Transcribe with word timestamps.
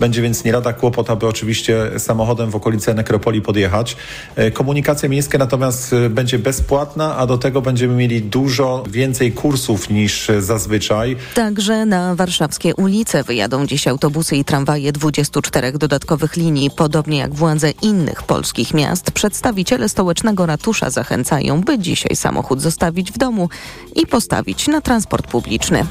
Będzie 0.00 0.22
więc 0.22 0.44
nie 0.44 0.52
lada 0.52 0.72
kłopot, 0.72 1.10
aby 1.10 1.26
oczywiście 1.26 1.90
samochodem 1.98 2.50
w 2.50 2.56
okolice 2.56 2.94
nekropolii 2.94 3.42
podjechać. 3.42 3.96
E, 4.36 4.50
komunikacja 4.50 5.08
miejska 5.08 5.38
natomiast 5.38 5.92
e, 5.92 6.10
będzie 6.10 6.38
bezpłatna, 6.38 7.16
a 7.16 7.26
do 7.26 7.38
tego 7.38 7.62
będziemy 7.62 7.94
mieli 7.94 8.22
dużo 8.22 8.84
więcej 8.90 9.32
kursów 9.32 9.90
niż 9.90 10.30
zazwyczaj. 10.38 11.16
Także 11.34 11.86
na 11.86 12.14
warszawskie 12.14 12.74
ulice 12.74 13.22
wyjadą 13.24 13.66
dziś 13.66 13.88
autobusy 13.88 14.36
i 14.36 14.44
tramwaje 14.44 14.92
24 14.92 15.72
dodatkowych 15.72 16.36
linii. 16.36 16.70
Podobnie 16.70 17.18
jak 17.18 17.34
władze 17.34 17.70
innych 17.70 18.22
polskich 18.22 18.74
miast, 18.74 19.10
przedstawiciele 19.10 19.88
stołecznego 19.88 20.46
ratusza 20.46 20.90
zachęcają, 20.90 21.60
by 21.60 21.78
dzisiaj 21.78 22.16
samochód 22.16 22.60
zostawić 22.60 23.12
w 23.12 23.18
domu 23.18 23.48
i 23.96 24.06
postawić 24.06 24.68
na 24.68 24.80
transport 24.80 25.26
publiczny. 25.26 25.86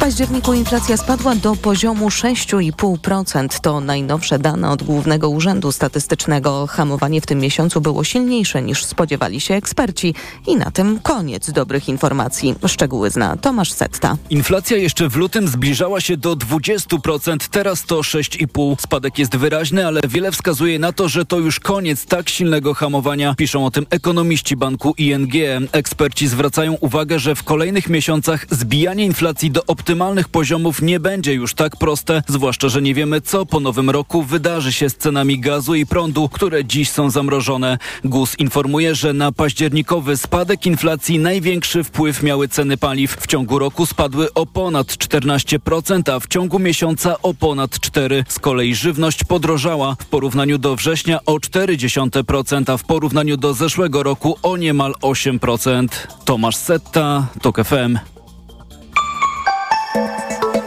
Październiku 0.00 0.54
inflacja 0.54 0.96
spadła 0.96 1.34
do 1.34 1.56
poziomu 1.56 2.08
6,5%. 2.08 3.60
To 3.60 3.80
najnowsze 3.80 4.38
dane 4.38 4.70
od 4.70 4.82
Głównego 4.82 5.28
Urzędu 5.28 5.72
Statystycznego. 5.72 6.66
Hamowanie 6.66 7.20
w 7.20 7.26
tym 7.26 7.38
miesiącu 7.38 7.80
było 7.80 8.04
silniejsze 8.04 8.62
niż 8.62 8.84
spodziewali 8.84 9.40
się 9.40 9.54
eksperci. 9.54 10.14
I 10.46 10.56
na 10.56 10.70
tym 10.70 11.00
koniec 11.00 11.50
dobrych 11.50 11.88
informacji. 11.88 12.54
Szczegóły 12.66 13.10
zna 13.10 13.36
Tomasz 13.36 13.72
Setta. 13.72 14.16
Inflacja 14.30 14.76
jeszcze 14.76 15.08
w 15.08 15.16
lutym 15.16 15.48
zbliżała 15.48 16.00
się 16.00 16.16
do 16.16 16.36
20%, 16.36 17.36
teraz 17.50 17.84
to 17.84 18.00
6,5%. 18.00 18.76
Spadek 18.80 19.18
jest 19.18 19.36
wyraźny, 19.36 19.86
ale 19.86 20.00
wiele 20.08 20.32
wskazuje 20.32 20.78
na 20.78 20.92
to, 20.92 21.08
że 21.08 21.24
to 21.24 21.38
już 21.38 21.60
koniec 21.60 22.06
tak 22.06 22.28
silnego 22.28 22.74
hamowania. 22.74 23.34
Piszą 23.34 23.66
o 23.66 23.70
tym 23.70 23.86
ekonomiści 23.90 24.56
banku 24.56 24.94
ING. 24.98 25.32
Eksperci 25.72 26.28
zwracają 26.28 26.74
uwagę, 26.74 27.18
że 27.18 27.34
w 27.34 27.42
kolejnych 27.42 27.88
miesiącach 27.88 28.46
zbijanie 28.50 29.04
inflacji 29.04 29.50
do 29.50 29.66
optymalnych 29.90 30.28
poziomów 30.28 30.82
nie 30.82 31.00
będzie 31.00 31.34
już 31.34 31.54
tak 31.54 31.76
proste, 31.76 32.22
zwłaszcza, 32.28 32.68
że 32.68 32.82
nie 32.82 32.94
wiemy, 32.94 33.20
co 33.20 33.46
po 33.46 33.60
nowym 33.60 33.90
roku 33.90 34.22
wydarzy 34.22 34.72
się 34.72 34.90
z 34.90 34.96
cenami 34.96 35.40
gazu 35.40 35.74
i 35.74 35.86
prądu, 35.86 36.28
które 36.28 36.64
dziś 36.64 36.90
są 36.90 37.10
zamrożone. 37.10 37.78
GUS 38.04 38.38
informuje, 38.38 38.94
że 38.94 39.12
na 39.12 39.32
październikowy 39.32 40.16
spadek 40.16 40.66
inflacji 40.66 41.18
największy 41.18 41.84
wpływ 41.84 42.22
miały 42.22 42.48
ceny 42.48 42.76
paliw. 42.76 43.16
W 43.16 43.26
ciągu 43.26 43.58
roku 43.58 43.86
spadły 43.86 44.34
o 44.34 44.46
ponad 44.46 44.86
14%, 44.86 46.12
a 46.12 46.20
w 46.20 46.26
ciągu 46.26 46.58
miesiąca 46.58 47.22
o 47.22 47.34
ponad 47.34 47.70
4%. 47.70 48.22
Z 48.28 48.38
kolei 48.38 48.74
żywność 48.74 49.24
podrożała 49.24 49.96
w 50.00 50.06
porównaniu 50.06 50.58
do 50.58 50.76
września 50.76 51.18
o 51.26 51.32
0,4%, 51.32 52.72
a 52.72 52.76
w 52.76 52.84
porównaniu 52.84 53.36
do 53.36 53.54
zeszłego 53.54 54.02
roku 54.02 54.38
o 54.42 54.56
niemal 54.56 54.94
8%. 55.02 55.88
Tomasz 56.24 56.56
Setta, 56.56 57.26
TOK 57.42 57.64
FM. 57.64 58.19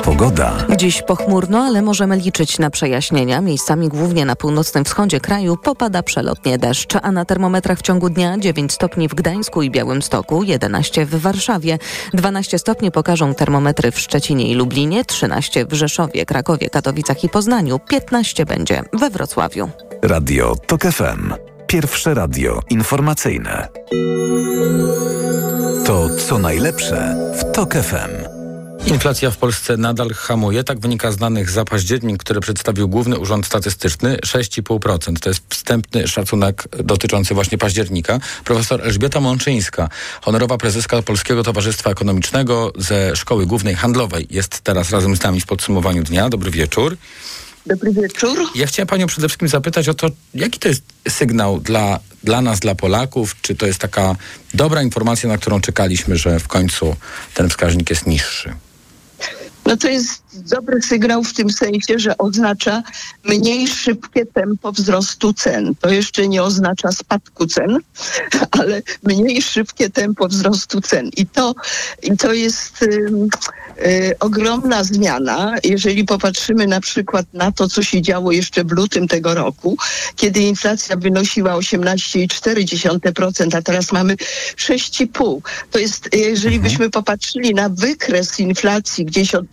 Pogoda. 0.03 0.53
Dziś 0.77 1.01
pochmurno, 1.01 1.59
ale 1.63 1.81
możemy 1.81 2.17
liczyć 2.17 2.59
na 2.59 2.69
przejaśnienia. 2.69 3.41
Miejscami 3.41 3.89
głównie 3.89 4.25
na 4.25 4.35
północnym 4.35 4.85
wschodzie 4.85 5.19
kraju 5.19 5.57
popada 5.57 6.03
przelotnie 6.03 6.57
deszcz, 6.57 6.95
a 7.01 7.11
na 7.11 7.25
termometrach 7.25 7.79
w 7.79 7.81
ciągu 7.81 8.09
dnia 8.09 8.37
9 8.37 8.73
stopni 8.73 9.07
w 9.07 9.13
Gdańsku 9.13 9.61
i 9.61 9.71
Białymstoku, 9.71 10.43
11 10.43 11.05
w 11.05 11.15
Warszawie, 11.21 11.79
12 12.13 12.59
stopni 12.59 12.91
pokażą 12.91 13.35
termometry 13.35 13.91
w 13.91 13.99
Szczecinie 13.99 14.51
i 14.51 14.55
Lublinie, 14.55 15.05
13 15.05 15.65
w 15.65 15.73
Rzeszowie, 15.73 16.25
Krakowie, 16.25 16.69
Katowicach 16.69 17.23
i 17.23 17.29
Poznaniu, 17.29 17.79
15 17.79 18.45
będzie 18.45 18.81
we 18.93 19.09
Wrocławiu. 19.09 19.69
Radio 20.01 20.55
TOK 20.67 20.81
FM. 20.81 21.33
Pierwsze 21.67 22.13
radio 22.13 22.59
informacyjne. 22.69 23.67
To 25.85 26.09
co 26.09 26.37
najlepsze 26.37 27.15
w 27.39 27.51
TOK 27.51 27.73
FM. 27.73 28.22
Inflacja 28.85 29.31
w 29.31 29.37
Polsce 29.37 29.77
nadal 29.77 30.09
hamuje. 30.09 30.63
Tak 30.63 30.79
wynika 30.79 31.11
z 31.11 31.17
danych 31.17 31.49
za 31.49 31.65
październik, 31.65 32.17
które 32.17 32.39
przedstawił 32.39 32.87
Główny 32.89 33.19
Urząd 33.19 33.45
Statystyczny. 33.45 34.17
6,5%. 34.17 35.19
To 35.19 35.29
jest 35.29 35.43
wstępny 35.49 36.07
szacunek 36.07 36.63
dotyczący 36.83 37.33
właśnie 37.33 37.57
października. 37.57 38.19
Profesor 38.45 38.81
Elżbieta 38.81 39.19
Mączyńska, 39.19 39.89
honorowa 40.21 40.57
prezeska 40.57 41.01
Polskiego 41.01 41.43
Towarzystwa 41.43 41.89
Ekonomicznego 41.89 42.73
ze 42.77 43.15
Szkoły 43.15 43.45
Głównej 43.45 43.75
Handlowej, 43.75 44.27
jest 44.29 44.61
teraz 44.61 44.89
razem 44.91 45.15
z 45.15 45.23
nami 45.23 45.41
w 45.41 45.45
podsumowaniu 45.45 46.03
dnia. 46.03 46.29
Dobry 46.29 46.51
wieczór. 46.51 46.97
Dobry 47.65 47.91
wieczór. 47.93 48.37
Ja 48.55 48.67
chciałem 48.67 48.87
Panią 48.87 49.07
przede 49.07 49.27
wszystkim 49.27 49.47
zapytać 49.47 49.89
o 49.89 49.93
to, 49.93 50.07
jaki 50.33 50.59
to 50.59 50.67
jest 50.67 50.83
sygnał 51.09 51.59
dla, 51.59 51.99
dla 52.23 52.41
nas, 52.41 52.59
dla 52.59 52.75
Polaków? 52.75 53.35
Czy 53.41 53.55
to 53.55 53.65
jest 53.65 53.79
taka 53.79 54.15
dobra 54.53 54.81
informacja, 54.81 55.29
na 55.29 55.37
którą 55.37 55.61
czekaliśmy, 55.61 56.17
że 56.17 56.39
w 56.39 56.47
końcu 56.47 56.95
ten 57.33 57.49
wskaźnik 57.49 57.89
jest 57.89 58.07
niższy? 58.07 58.53
No 59.65 59.77
to 59.77 59.87
jest 59.87 60.22
dobry 60.35 60.81
sygnał 60.81 61.23
w 61.23 61.33
tym 61.33 61.49
sensie, 61.49 61.99
że 61.99 62.17
oznacza 62.17 62.83
mniej 63.23 63.67
szybkie 63.67 64.25
tempo 64.25 64.71
wzrostu 64.71 65.33
cen. 65.33 65.75
To 65.75 65.89
jeszcze 65.89 66.27
nie 66.27 66.43
oznacza 66.43 66.91
spadku 66.91 67.47
cen, 67.47 67.77
ale 68.59 68.81
mniej 69.03 69.41
szybkie 69.41 69.89
tempo 69.89 70.27
wzrostu 70.27 70.81
cen. 70.81 71.09
I 71.17 71.25
to, 71.25 71.55
i 72.03 72.17
to 72.17 72.33
jest 72.33 72.81
y, 72.81 73.11
y, 73.85 74.15
ogromna 74.19 74.83
zmiana, 74.83 75.55
jeżeli 75.63 76.05
popatrzymy 76.05 76.67
na 76.67 76.81
przykład 76.81 77.25
na 77.33 77.51
to, 77.51 77.67
co 77.67 77.83
się 77.83 78.01
działo 78.01 78.31
jeszcze 78.31 78.63
w 78.63 78.71
lutym 78.71 79.07
tego 79.07 79.33
roku, 79.33 79.77
kiedy 80.15 80.39
inflacja 80.39 80.95
wynosiła 80.95 81.53
18,4%, 81.53 83.57
a 83.57 83.61
teraz 83.61 83.91
mamy 83.91 84.15
6,5%. 84.15 85.41
To 85.71 85.79
jest, 85.79 86.09
jeżeli 86.13 86.59
byśmy 86.59 86.89
popatrzyli 86.89 87.53
na 87.53 87.69
wykres 87.69 88.39
inflacji 88.39 89.05
gdzieś 89.05 89.35
od 89.35 89.45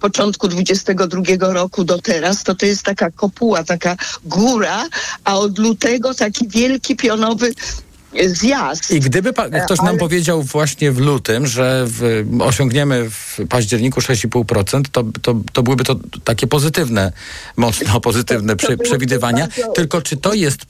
początku 0.00 0.25
22 0.30 1.52
roku 1.52 1.84
do 1.84 1.98
teraz, 1.98 2.44
to 2.44 2.54
to 2.54 2.66
jest 2.66 2.82
taka 2.82 3.10
kopuła, 3.10 3.64
taka 3.64 3.96
góra, 4.24 4.84
a 5.24 5.38
od 5.38 5.58
lutego 5.58 6.14
taki 6.14 6.48
wielki 6.48 6.96
pionowy 6.96 7.52
zjazd. 8.26 8.90
I 8.90 9.00
gdyby 9.00 9.32
pa- 9.32 9.48
ktoś 9.48 9.78
nam 9.78 9.88
Ale... 9.88 9.98
powiedział 9.98 10.42
właśnie 10.42 10.92
w 10.92 10.98
lutym, 10.98 11.46
że 11.46 11.84
w, 11.86 12.26
osiągniemy 12.40 13.10
w 13.10 13.38
październiku 13.48 14.00
6,5%, 14.00 14.82
to, 14.92 15.04
to, 15.22 15.34
to 15.52 15.62
byłyby 15.62 15.84
to 15.84 15.96
takie 16.24 16.46
pozytywne, 16.46 17.12
mocno 17.56 18.00
pozytywne 18.10 18.56
prze, 18.56 18.76
przewidywania. 18.76 19.48
Tylko 19.74 20.02
czy 20.02 20.16
to 20.16 20.34
jest, 20.34 20.60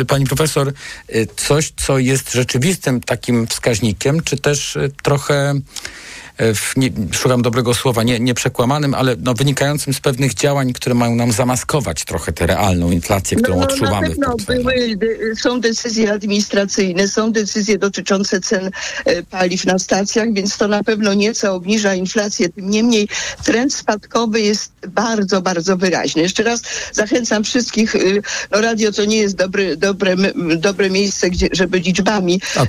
y, 0.00 0.04
pani 0.04 0.26
profesor, 0.26 0.72
coś, 1.36 1.72
co 1.76 1.98
jest 1.98 2.32
rzeczywistym 2.32 3.00
takim 3.00 3.46
wskaźnikiem, 3.46 4.22
czy 4.22 4.36
też 4.36 4.78
trochę 5.02 5.54
E, 5.54 5.60
nie, 6.76 6.90
szukam 7.12 7.42
dobrego 7.42 7.74
słowa, 7.74 8.02
nie, 8.02 8.20
nie 8.20 8.34
przekłamanym, 8.34 8.94
ale 8.94 9.16
no, 9.18 9.34
wynikającym 9.34 9.94
z 9.94 10.00
pewnych 10.00 10.34
działań, 10.34 10.72
które 10.72 10.94
mają 10.94 11.14
nam 11.14 11.32
zamaskować 11.32 12.04
trochę 12.04 12.32
tę 12.32 12.46
realną 12.46 12.90
inflację, 12.90 13.36
którą 13.36 13.54
no, 13.54 13.60
no, 13.60 13.68
odczuwamy. 13.68 14.08
Na 14.08 14.14
pewno 14.14 14.36
były, 14.46 14.98
są 15.36 15.60
decyzje 15.60 16.12
administracyjne, 16.12 17.08
są 17.08 17.32
decyzje 17.32 17.78
dotyczące 17.78 18.40
cen 18.40 18.70
e, 19.04 19.22
paliw 19.22 19.64
na 19.64 19.78
stacjach, 19.78 20.32
więc 20.32 20.56
to 20.56 20.68
na 20.68 20.84
pewno 20.84 21.14
nieco 21.14 21.54
obniża 21.54 21.94
inflację. 21.94 22.48
Tym 22.48 22.70
niemniej 22.70 23.08
trend 23.44 23.74
spadkowy 23.74 24.40
jest 24.40 24.72
bardzo, 24.88 25.42
bardzo 25.42 25.76
wyraźny. 25.76 26.22
Jeszcze 26.22 26.42
raz 26.42 26.62
zachęcam 26.92 27.44
wszystkich, 27.44 27.94
y, 27.94 28.22
no 28.50 28.60
radio 28.60 28.92
to 28.92 29.04
nie 29.04 29.18
jest 29.18 29.36
dobre, 29.36 29.76
dobre, 29.76 30.16
dobre 30.56 30.90
miejsce, 30.90 31.30
gdzie, 31.30 31.48
żeby 31.52 31.78
liczbami 31.78 32.40
e, 32.56 32.66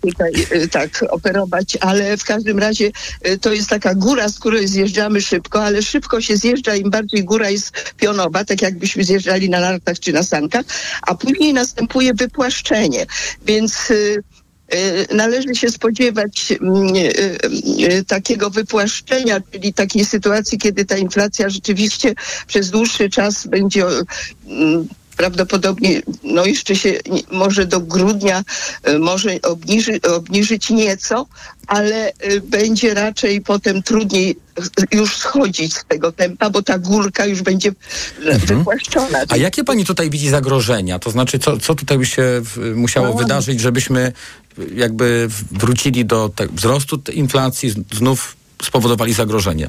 tutaj 0.00 0.32
tak 0.70 1.04
operować, 1.10 1.78
ale 1.80 2.16
w 2.16 2.24
każdym 2.24 2.58
razie 2.58 2.73
razie 2.74 2.92
y, 3.26 3.38
to 3.38 3.52
jest 3.52 3.68
taka 3.68 3.94
góra, 3.94 4.28
z 4.28 4.38
której 4.38 4.68
zjeżdżamy 4.68 5.20
szybko, 5.20 5.62
ale 5.62 5.82
szybko 5.82 6.20
się 6.20 6.36
zjeżdża, 6.36 6.76
im 6.76 6.90
bardziej 6.90 7.24
góra 7.24 7.50
jest 7.50 7.94
pionowa, 7.96 8.44
tak 8.44 8.62
jakbyśmy 8.62 9.04
zjeżdżali 9.04 9.50
na 9.50 9.60
nartach 9.60 9.98
czy 9.98 10.12
na 10.12 10.22
sankach, 10.22 10.64
a 11.02 11.14
później 11.14 11.52
następuje 11.52 12.14
wypłaszczenie. 12.14 13.06
Więc 13.46 13.90
y, 13.90 14.22
y, 14.74 15.14
należy 15.14 15.54
się 15.54 15.70
spodziewać 15.70 16.52
mm, 16.52 16.94
takiego 18.06 18.50
wypłaszczenia, 18.50 19.40
czyli 19.52 19.74
takiej 19.74 20.04
sytuacji, 20.04 20.58
kiedy 20.58 20.84
ta 20.84 20.96
inflacja 20.96 21.48
rzeczywiście 21.48 22.14
przez 22.46 22.70
dłuższy 22.70 23.10
czas 23.10 23.46
będzie 23.46 23.84
mm, 24.46 24.88
prawdopodobnie 25.16 26.02
no 26.22 26.44
jeszcze 26.44 26.76
się 26.76 26.92
może 27.30 27.66
do 27.66 27.80
grudnia 27.80 28.44
e, 28.82 28.98
może 28.98 29.30
obniży, 29.42 30.00
obniżyć 30.02 30.70
nieco, 30.70 31.26
ale 31.66 32.12
e, 32.12 32.40
będzie 32.40 32.94
raczej 32.94 33.40
potem 33.40 33.82
trudniej 33.82 34.36
już 34.92 35.16
schodzić 35.16 35.74
z 35.74 35.84
tego 35.84 36.12
tempa, 36.12 36.50
bo 36.50 36.62
ta 36.62 36.78
górka 36.78 37.26
już 37.26 37.42
będzie 37.42 37.72
mhm. 38.18 38.38
wypłaszczona. 38.40 39.18
A 39.28 39.36
jakie 39.36 39.64
pani 39.64 39.84
tutaj 39.84 40.10
widzi 40.10 40.28
zagrożenia? 40.28 40.98
To 40.98 41.10
znaczy, 41.10 41.38
co, 41.38 41.58
co 41.58 41.74
tutaj 41.74 41.98
by 41.98 42.06
się 42.06 42.42
musiało 42.74 43.08
no. 43.08 43.14
wydarzyć, 43.14 43.60
żebyśmy 43.60 44.12
jakby 44.74 45.28
wrócili 45.50 46.04
do 46.04 46.30
wzrostu 46.52 47.00
inflacji, 47.12 47.74
znów 47.92 48.36
spowodowali 48.62 49.12
zagrożenie? 49.12 49.68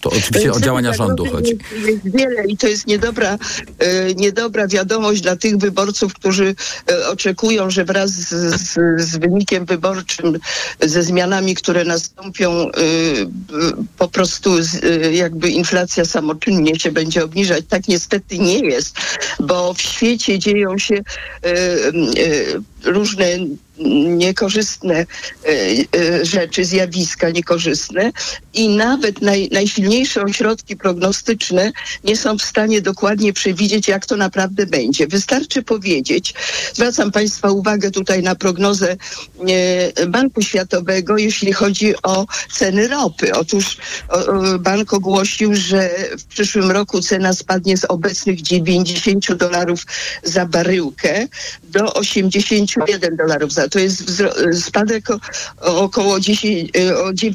To 0.00 0.10
oczywiście 0.10 0.52
o 0.52 0.60
działania 0.60 0.92
rządu 0.92 1.26
chodzi. 1.26 1.58
Jest 1.86 2.16
wiele 2.16 2.46
i 2.46 2.56
to 2.56 2.66
jest 2.66 2.86
niedobra, 2.86 3.38
e, 3.78 4.14
niedobra 4.14 4.68
wiadomość 4.68 5.20
dla 5.20 5.36
tych 5.36 5.56
wyborców, 5.56 6.14
którzy 6.14 6.54
e, 6.90 7.08
oczekują, 7.08 7.70
że 7.70 7.84
wraz 7.84 8.10
z, 8.10 8.28
z, 8.60 9.00
z 9.02 9.16
wynikiem 9.16 9.64
wyborczym, 9.64 10.38
ze 10.80 11.02
zmianami, 11.02 11.54
które 11.54 11.84
nastąpią, 11.84 12.52
e, 12.52 12.70
po 13.98 14.08
prostu 14.08 14.62
z, 14.62 14.80
jakby 15.14 15.50
inflacja 15.50 16.04
samoczynnie 16.04 16.78
się 16.78 16.92
będzie 16.92 17.24
obniżać. 17.24 17.64
Tak 17.68 17.88
niestety 17.88 18.38
nie 18.38 18.58
jest, 18.58 18.96
bo 19.40 19.74
w 19.74 19.82
świecie 19.82 20.38
dzieją 20.38 20.78
się 20.78 21.02
różne 22.84 23.38
niekorzystne 24.16 24.94
e, 24.94 25.06
e, 25.98 26.24
rzeczy, 26.24 26.64
zjawiska 26.64 27.30
niekorzystne 27.30 28.12
i 28.54 28.68
nawet 28.68 29.22
naj, 29.22 29.48
najsilniejsze 29.58 30.22
ośrodki 30.22 30.76
prognostyczne 30.76 31.72
nie 32.04 32.16
są 32.16 32.38
w 32.38 32.42
stanie 32.42 32.80
dokładnie 32.82 33.32
przewidzieć, 33.32 33.88
jak 33.88 34.06
to 34.06 34.16
naprawdę 34.16 34.66
będzie. 34.66 35.06
Wystarczy 35.06 35.62
powiedzieć, 35.62 36.34
zwracam 36.74 37.12
Państwa 37.12 37.50
uwagę 37.50 37.90
tutaj 37.90 38.22
na 38.22 38.34
prognozę 38.34 38.96
e, 39.96 40.06
Banku 40.06 40.42
Światowego, 40.42 41.18
jeśli 41.18 41.52
chodzi 41.52 41.94
o 42.02 42.26
ceny 42.52 42.88
ropy. 42.88 43.34
Otóż 43.34 43.76
bank 44.60 44.92
ogłosił, 44.92 45.54
że 45.54 45.90
w 46.18 46.24
przyszłym 46.24 46.70
roku 46.70 47.02
cena 47.02 47.32
spadnie 47.32 47.76
z 47.76 47.84
obecnych 47.84 48.42
90 48.42 49.34
dolarów 49.34 49.86
za 50.22 50.46
baryłkę 50.46 51.26
do 51.62 51.94
81 51.94 53.16
dolarów 53.16 53.52
za 53.52 53.68
to 53.68 53.78
jest 53.78 54.22
spadek 54.60 55.10
o, 55.10 55.18
około 55.60 56.20
10, 56.20 56.70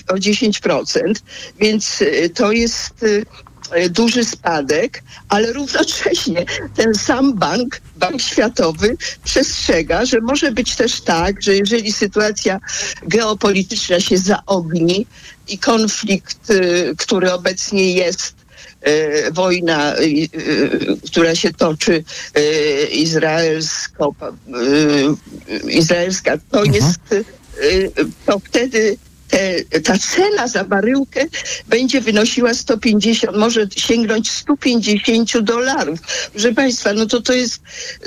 o 0.08 0.16
10%, 0.16 1.14
więc 1.60 2.02
y, 2.02 2.13
to 2.34 2.52
jest 2.52 3.04
y, 3.04 3.26
duży 3.90 4.26
spadek, 4.26 5.04
ale 5.30 5.54
równocześnie 5.54 6.46
ten 6.76 6.96
sam 6.96 7.34
bank, 7.34 7.82
Bank 7.96 8.22
Światowy, 8.22 8.98
przestrzega, 9.24 10.06
że 10.06 10.22
może 10.22 10.52
być 10.52 10.76
też 10.76 11.02
tak, 11.02 11.42
że 11.42 11.56
jeżeli 11.56 11.92
sytuacja 11.92 12.60
geopolityczna 13.08 14.00
się 14.00 14.18
zaogni 14.18 15.06
i 15.48 15.58
konflikt, 15.58 16.50
y, 16.50 16.96
który 16.98 17.32
obecnie 17.32 17.94
jest, 17.94 18.44
wojna, 19.32 19.94
która 21.06 21.36
się 21.36 21.54
toczy 21.54 22.04
izraelsko, 22.92 24.16
izraelska, 25.70 26.38
to 26.52 26.64
mhm. 26.64 26.74
jest 26.74 27.26
to 28.26 28.40
wtedy 28.40 28.98
te, 28.98 29.13
ta 29.84 29.98
cena 29.98 30.48
za 30.48 30.64
baryłkę 30.64 31.26
będzie 31.68 32.02
wynosiła 32.02 32.54
150, 32.54 33.38
może 33.38 33.68
sięgnąć 33.76 34.32
150 34.32 35.40
dolarów. 35.40 36.00
Proszę 36.32 36.54
Państwa, 36.54 36.94
no 36.94 37.06
to 37.06 37.22
to 37.22 37.34
jest, 37.34 37.62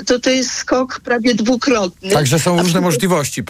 to, 0.05 0.19
to 0.19 0.29
jest 0.29 0.51
skok 0.51 0.99
prawie 0.99 1.35
dwukrotny. 1.35 2.09
Także 2.09 2.39
są 2.39 2.61
różne 2.61 2.81
możliwości 2.81 3.43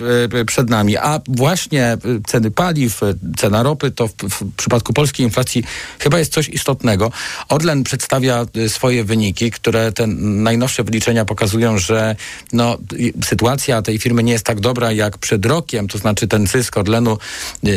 przed 0.46 0.70
nami. 0.70 0.98
A 0.98 1.22
właśnie 1.28 1.98
ceny 2.28 2.52
paliw, 2.52 3.02
cena 3.38 3.64
ropy, 3.64 3.92
to 3.92 4.08
w, 4.08 4.14
w 4.14 4.56
przypadku 4.58 4.94
polskiej 4.94 5.26
inflacji 5.26 5.64
chyba 6.00 6.20
jest 6.20 6.34
coś 6.34 6.50
istotnego. 6.50 7.12
Orlen 7.50 7.84
przedstawia 7.84 8.46
swoje 8.68 9.04
wyniki, 9.04 9.52
które 9.52 9.92
te 9.92 10.08
najnowsze 10.08 10.84
wyliczenia 10.84 11.26
pokazują, 11.26 11.78
że 11.78 12.16
no, 12.54 12.78
sytuacja 13.24 13.82
tej 13.82 14.00
firmy 14.00 14.24
nie 14.24 14.34
jest 14.34 14.46
tak 14.46 14.60
dobra 14.60 14.92
jak 14.92 15.18
przed 15.18 15.46
rokiem, 15.46 15.88
to 15.88 15.98
znaczy 15.98 16.28
ten 16.28 16.48
zysk 16.48 16.78
Orlenu 16.78 17.18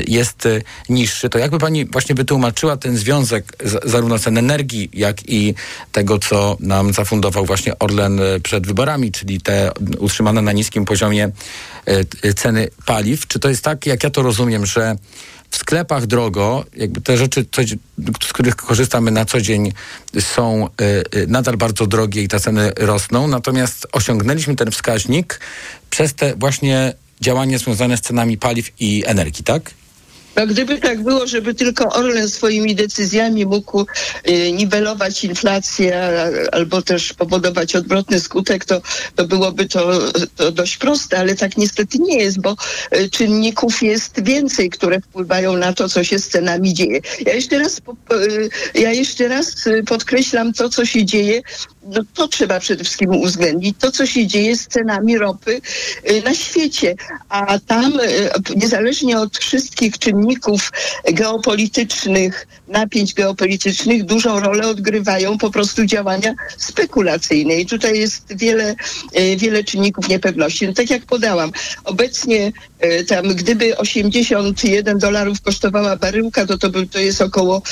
jest 0.08 0.46
y, 0.46 0.62
niższy, 0.88 1.28
to 1.28 1.38
jakby 1.38 1.58
pani 1.58 1.86
właśnie 1.86 2.14
wytłumaczyła 2.14 2.76
ten 2.76 2.96
związek 2.96 3.52
zarówno 3.84 4.18
cen 4.18 4.38
energii, 4.38 4.90
jak 4.92 5.28
i 5.28 5.54
tego, 5.92 6.18
co 6.18 6.56
nam 6.60 6.92
zafundował 6.92 7.44
właśnie 7.46 7.78
Orlen 7.78 8.20
y, 8.20 8.40
przed 8.40 8.66
wyborami, 8.66 9.12
czyli 9.12 9.40
te 9.40 9.70
utrzymane 9.98 10.42
na 10.42 10.52
niskim 10.52 10.84
poziomie 10.84 11.30
y, 12.24 12.34
ceny 12.34 12.68
paliw. 12.86 13.26
Czy 13.26 13.38
to 13.38 13.48
jest 13.48 13.64
tak, 13.64 13.86
jak 13.86 14.04
ja 14.04 14.10
to 14.10 14.22
rozumiem, 14.22 14.66
że 14.66 14.96
w 15.50 15.56
sklepach 15.56 16.06
drogo, 16.06 16.64
jakby 16.76 17.00
te 17.00 17.16
rzeczy, 17.16 17.46
z 18.22 18.32
których 18.32 18.56
korzystamy 18.56 19.10
na 19.10 19.24
co 19.24 19.40
dzień, 19.40 19.72
są 20.20 20.68
nadal 21.28 21.56
bardzo 21.56 21.86
drogie 21.86 22.22
i 22.22 22.28
te 22.28 22.40
ceny 22.40 22.72
rosną, 22.76 23.28
natomiast 23.28 23.86
osiągnęliśmy 23.92 24.56
ten 24.56 24.70
wskaźnik 24.70 25.40
przez 25.90 26.14
te 26.14 26.36
właśnie 26.36 26.94
działania 27.20 27.58
związane 27.58 27.96
z 27.96 28.00
cenami 28.00 28.38
paliw 28.38 28.70
i 28.80 29.02
energii, 29.06 29.44
tak? 29.44 29.70
No, 30.36 30.46
gdyby 30.46 30.78
tak 30.78 31.02
było, 31.02 31.26
żeby 31.26 31.54
tylko 31.54 31.88
Orlen 31.92 32.28
swoimi 32.30 32.74
decyzjami 32.74 33.46
mógł 33.46 33.86
y, 34.28 34.52
niwelować 34.52 35.24
inflację 35.24 36.10
albo 36.52 36.82
też 36.82 37.12
powodować 37.12 37.76
odwrotny 37.76 38.20
skutek, 38.20 38.64
to, 38.64 38.82
to 39.16 39.24
byłoby 39.26 39.66
to, 39.66 39.98
to 40.36 40.52
dość 40.52 40.76
proste, 40.76 41.18
ale 41.18 41.34
tak 41.34 41.56
niestety 41.56 41.98
nie 41.98 42.18
jest, 42.18 42.40
bo 42.40 42.56
y, 42.96 43.10
czynników 43.10 43.82
jest 43.82 44.24
więcej, 44.24 44.70
które 44.70 45.00
wpływają 45.00 45.56
na 45.56 45.72
to, 45.72 45.88
co 45.88 46.04
się 46.04 46.18
z 46.18 46.28
cenami 46.28 46.74
dzieje. 46.74 47.00
Ja 47.26 47.34
jeszcze 47.34 47.58
raz, 47.58 47.78
y, 47.78 48.48
ja 48.74 48.92
jeszcze 48.92 49.28
raz 49.28 49.54
podkreślam 49.86 50.52
to, 50.52 50.68
co 50.68 50.86
się 50.86 51.04
dzieje 51.04 51.42
no 51.90 52.02
to 52.14 52.28
trzeba 52.28 52.60
przede 52.60 52.84
wszystkim 52.84 53.10
uwzględnić, 53.10 53.76
to 53.78 53.92
co 53.92 54.06
się 54.06 54.26
dzieje 54.26 54.56
z 54.56 54.66
cenami 54.66 55.18
ropy 55.18 55.60
y, 56.10 56.22
na 56.22 56.34
świecie. 56.34 56.94
A 57.28 57.58
tam, 57.58 58.00
y, 58.00 58.30
niezależnie 58.56 59.18
od 59.18 59.38
wszystkich 59.38 59.98
czynników 59.98 60.72
geopolitycznych, 61.12 62.46
napięć 62.68 63.14
geopolitycznych, 63.14 64.04
dużą 64.04 64.40
rolę 64.40 64.68
odgrywają 64.68 65.38
po 65.38 65.50
prostu 65.50 65.86
działania 65.86 66.34
spekulacyjne. 66.56 67.54
I 67.54 67.66
tutaj 67.66 67.98
jest 67.98 68.36
wiele, 68.36 68.74
y, 69.18 69.36
wiele 69.36 69.64
czynników 69.64 70.08
niepewności. 70.08 70.66
No, 70.66 70.72
tak 70.72 70.90
jak 70.90 71.02
podałam, 71.02 71.52
obecnie 71.84 72.52
tam, 73.08 73.34
gdyby 73.34 73.76
81 73.76 74.98
dolarów 74.98 75.40
kosztowała 75.40 75.96
baryłka, 75.96 76.46
to 76.46 76.58
to, 76.58 76.70
by, 76.70 76.86
to 76.86 76.98
jest 76.98 77.22
około, 77.22 77.62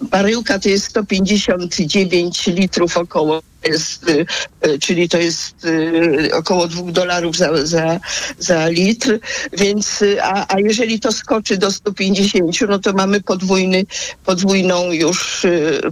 baryłka 0.00 0.58
to 0.58 0.68
jest 0.68 0.84
159 0.84 2.46
litrów 2.46 2.96
około 2.96 3.42
jest, 3.64 4.08
y, 4.08 4.26
y, 4.66 4.78
czyli 4.78 5.08
to 5.08 5.18
jest 5.18 5.64
y, 5.64 6.30
około 6.34 6.68
dwóch 6.68 6.92
dolarów 6.92 7.36
za, 7.36 7.66
za, 7.66 8.00
za 8.38 8.68
litr, 8.68 9.18
więc 9.52 10.04
a, 10.22 10.54
a 10.54 10.60
jeżeli 10.60 11.00
to 11.00 11.12
skoczy 11.12 11.56
do 11.56 11.70
150, 11.70 12.60
no 12.68 12.78
to 12.78 12.92
mamy 12.92 13.20
podwójny, 13.20 13.84
podwójną 14.24 14.92
już, 14.92 15.46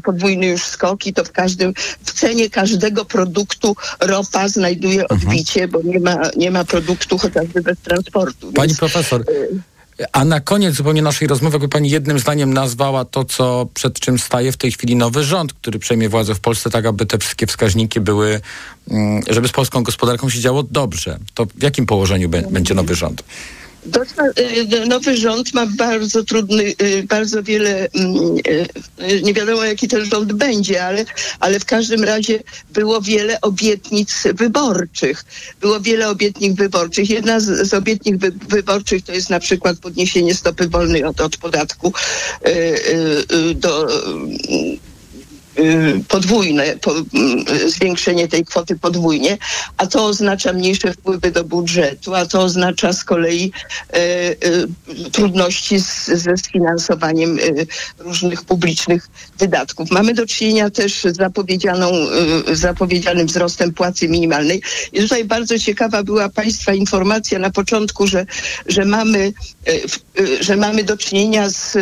podwójny 0.04 0.46
już 0.46 0.64
skok 0.64 1.06
i 1.06 1.12
to 1.12 1.24
w 1.24 1.32
każdym, 1.32 1.74
w 2.04 2.12
cenie 2.12 2.50
każdego 2.50 3.04
produktu 3.04 3.76
ropa 4.00 4.48
znajduje 4.48 5.02
mhm. 5.02 5.20
odbicie, 5.20 5.64
mhm. 5.64 5.70
bo 5.70 5.90
nie 5.90 6.00
ma, 6.00 6.30
nie 6.36 6.50
ma 6.50 6.64
produktu 6.64 7.18
chociażby 7.18 7.62
bez 7.62 7.78
transportu. 7.78 8.52
Pani 8.52 8.68
więc, 8.68 8.78
profesor, 8.78 9.24
a 10.12 10.24
na 10.24 10.40
koniec 10.40 10.74
zupełnie 10.74 11.02
naszej 11.02 11.28
rozmowy, 11.28 11.54
jakby 11.54 11.68
pani 11.68 11.90
jednym 11.90 12.18
zdaniem 12.18 12.54
nazwała 12.54 13.04
to, 13.04 13.24
co 13.24 13.68
przed 13.74 14.00
czym 14.00 14.18
staje 14.18 14.52
w 14.52 14.56
tej 14.56 14.72
chwili 14.72 14.96
nowy 14.96 15.24
rząd, 15.24 15.52
który 15.52 15.78
przejmie 15.78 16.08
władzę 16.08 16.34
w 16.34 16.40
Polsce, 16.40 16.70
tak 16.70 16.86
aby 16.86 17.06
te 17.06 17.18
wszystkie 17.18 17.46
wskaźniki 17.46 18.00
były, 18.00 18.40
mm, 18.90 19.22
żeby 19.28 19.48
z 19.48 19.52
polską 19.52 19.82
gospodarką 19.82 20.28
się 20.28 20.40
działo 20.40 20.62
dobrze. 20.62 21.18
To 21.34 21.46
w 21.46 21.62
jakim 21.62 21.86
położeniu 21.86 22.28
będzie 22.28 22.74
nowy 22.74 22.94
rząd? 22.94 23.22
Y, 24.38 24.86
nowy 24.86 25.16
rząd 25.16 25.54
ma 25.54 25.66
bardzo 25.66 26.24
trudny, 26.24 26.74
y, 26.82 27.02
bardzo 27.08 27.42
wiele, 27.42 27.88
mm, 27.94 28.36
y, 29.10 29.22
nie 29.22 29.34
wiadomo 29.34 29.64
jaki 29.64 29.88
ten 29.88 30.04
rząd 30.04 30.32
będzie, 30.32 30.84
ale, 30.84 31.04
ale 31.40 31.60
w 31.60 31.64
każdym 31.64 32.04
razie 32.04 32.38
było 32.72 33.00
wiele 33.00 33.40
obietnic 33.40 34.22
wyborczych. 34.34 35.24
Było 35.60 35.80
wiele 35.80 36.08
obietnic 36.08 36.56
wyborczych. 36.56 37.10
Jedna 37.10 37.40
z, 37.40 37.68
z 37.68 37.74
obietnic 37.74 38.20
wy, 38.20 38.32
wyborczych 38.48 39.04
to 39.04 39.12
jest 39.12 39.30
na 39.30 39.40
przykład 39.40 39.78
podniesienie 39.78 40.34
stopy 40.34 40.68
wolnej 40.68 41.04
od, 41.04 41.20
od 41.20 41.36
podatku 41.36 41.92
do 43.54 43.88
Y, 44.50 44.89
podwójne, 46.08 46.76
po, 46.80 46.94
mm, 47.14 47.44
zwiększenie 47.66 48.28
tej 48.28 48.44
kwoty 48.44 48.76
podwójnie, 48.76 49.38
a 49.76 49.86
to 49.86 50.06
oznacza 50.06 50.52
mniejsze 50.52 50.92
wpływy 50.92 51.30
do 51.30 51.44
budżetu, 51.44 52.14
a 52.14 52.26
to 52.26 52.40
oznacza 52.40 52.92
z 52.92 53.04
kolei 53.04 53.52
e, 53.92 53.96
e, 53.96 54.34
trudności 55.12 55.80
z, 55.80 56.06
ze 56.06 56.36
sfinansowaniem 56.36 57.38
różnych 57.98 58.44
publicznych 58.44 59.08
wydatków. 59.38 59.90
Mamy 59.90 60.14
do 60.14 60.26
czynienia 60.26 60.70
też 60.70 61.04
z 61.04 61.16
zapowiedzianą, 61.16 61.90
zapowiedzianym 62.52 63.26
wzrostem 63.26 63.72
płacy 63.72 64.08
minimalnej. 64.08 64.62
I 64.92 65.00
tutaj 65.00 65.24
bardzo 65.24 65.58
ciekawa 65.58 66.02
była 66.02 66.28
Państwa 66.28 66.74
informacja 66.74 67.38
na 67.38 67.50
początku, 67.50 68.06
że, 68.06 68.26
że, 68.66 68.84
mamy, 68.84 69.32
że 70.40 70.56
mamy 70.56 70.84
do 70.84 70.96
czynienia 70.96 71.50
z 71.50 71.76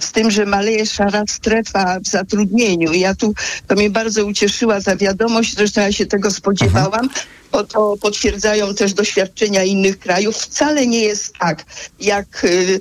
z 0.00 0.12
tym, 0.12 0.30
że 0.30 0.46
maleje 0.46 0.86
szara 0.86 1.22
strefa 1.28 2.00
w 2.00 2.08
zatrudnieniu. 2.08 2.92
Ja 2.92 3.11
to 3.66 3.74
mnie 3.74 3.90
bardzo 3.90 4.24
ucieszyła 4.24 4.80
ta 4.80 4.96
wiadomość, 4.96 5.54
zresztą 5.54 5.80
ja 5.80 5.92
się 5.92 6.06
tego 6.06 6.30
spodziewałam, 6.30 7.08
bo 7.52 7.64
to 7.64 7.96
potwierdzają 8.00 8.74
też 8.74 8.94
doświadczenia 8.94 9.64
innych 9.64 9.98
krajów. 9.98 10.36
Wcale 10.36 10.86
nie 10.86 11.00
jest 11.00 11.34
tak, 11.38 11.64
jak 12.00 12.44
y, 12.44 12.48
y, 12.48 12.80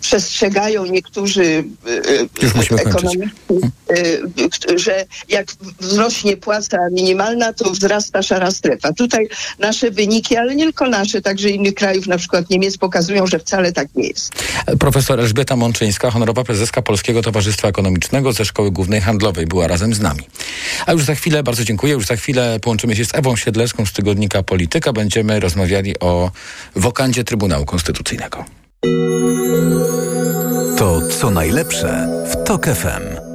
przestrzegają 0.00 0.86
niektórzy 0.86 1.42
y, 1.42 2.80
ekonomiści, 2.80 3.28
że 4.76 5.06
jak 5.28 5.46
wzrośnie 5.80 6.36
płaca 6.36 6.78
minimalna, 6.92 7.52
to 7.52 7.70
wzrasta 7.70 8.22
szara 8.22 8.50
strefa. 8.50 8.92
Tutaj 8.92 9.28
nasze 9.58 9.90
wyniki, 9.90 10.36
ale 10.36 10.54
nie 10.54 10.64
tylko 10.64 10.88
nasze, 10.88 11.20
także 11.20 11.50
innych 11.50 11.74
krajów, 11.74 12.06
na 12.06 12.18
przykład 12.18 12.50
Niemiec, 12.50 12.76
pokazują, 12.76 13.26
że 13.26 13.38
wcale 13.38 13.72
tak 13.72 13.88
nie 13.94 14.08
jest. 14.08 14.32
Profesor 14.78 15.20
Elżbieta 15.20 15.56
Mączyńska, 15.56 16.10
honorowa 16.10 16.44
prezeska 16.44 16.82
Polskiego 16.82 17.22
Towarzystwa 17.22 17.68
Ekonomicznego 17.68 18.32
ze 18.32 18.44
Szkoły 18.44 18.70
Głównej 18.70 19.00
Handlowej, 19.00 19.46
była 19.46 19.68
razem 19.68 19.94
z 19.94 20.00
nami. 20.00 20.22
A 20.86 20.92
już 20.92 21.04
za 21.04 21.14
chwilę, 21.14 21.42
bardzo 21.42 21.64
dziękuję, 21.64 21.92
już 21.92 22.06
za 22.06 22.16
chwilę 22.16 22.37
połączymy 22.62 22.96
się 22.96 23.04
z 23.04 23.14
Ewą 23.14 23.36
Siedleską 23.36 23.86
z 23.86 23.92
tygodnika 23.92 24.42
Polityka. 24.42 24.92
Będziemy 24.92 25.40
rozmawiali 25.40 25.98
o 25.98 26.30
wokandzie 26.76 27.24
Trybunału 27.24 27.64
Konstytucyjnego. 27.64 28.44
To 30.78 31.08
co 31.08 31.30
najlepsze 31.30 32.08
w 32.30 32.44
TOK 32.44 32.66
FM. 32.66 33.27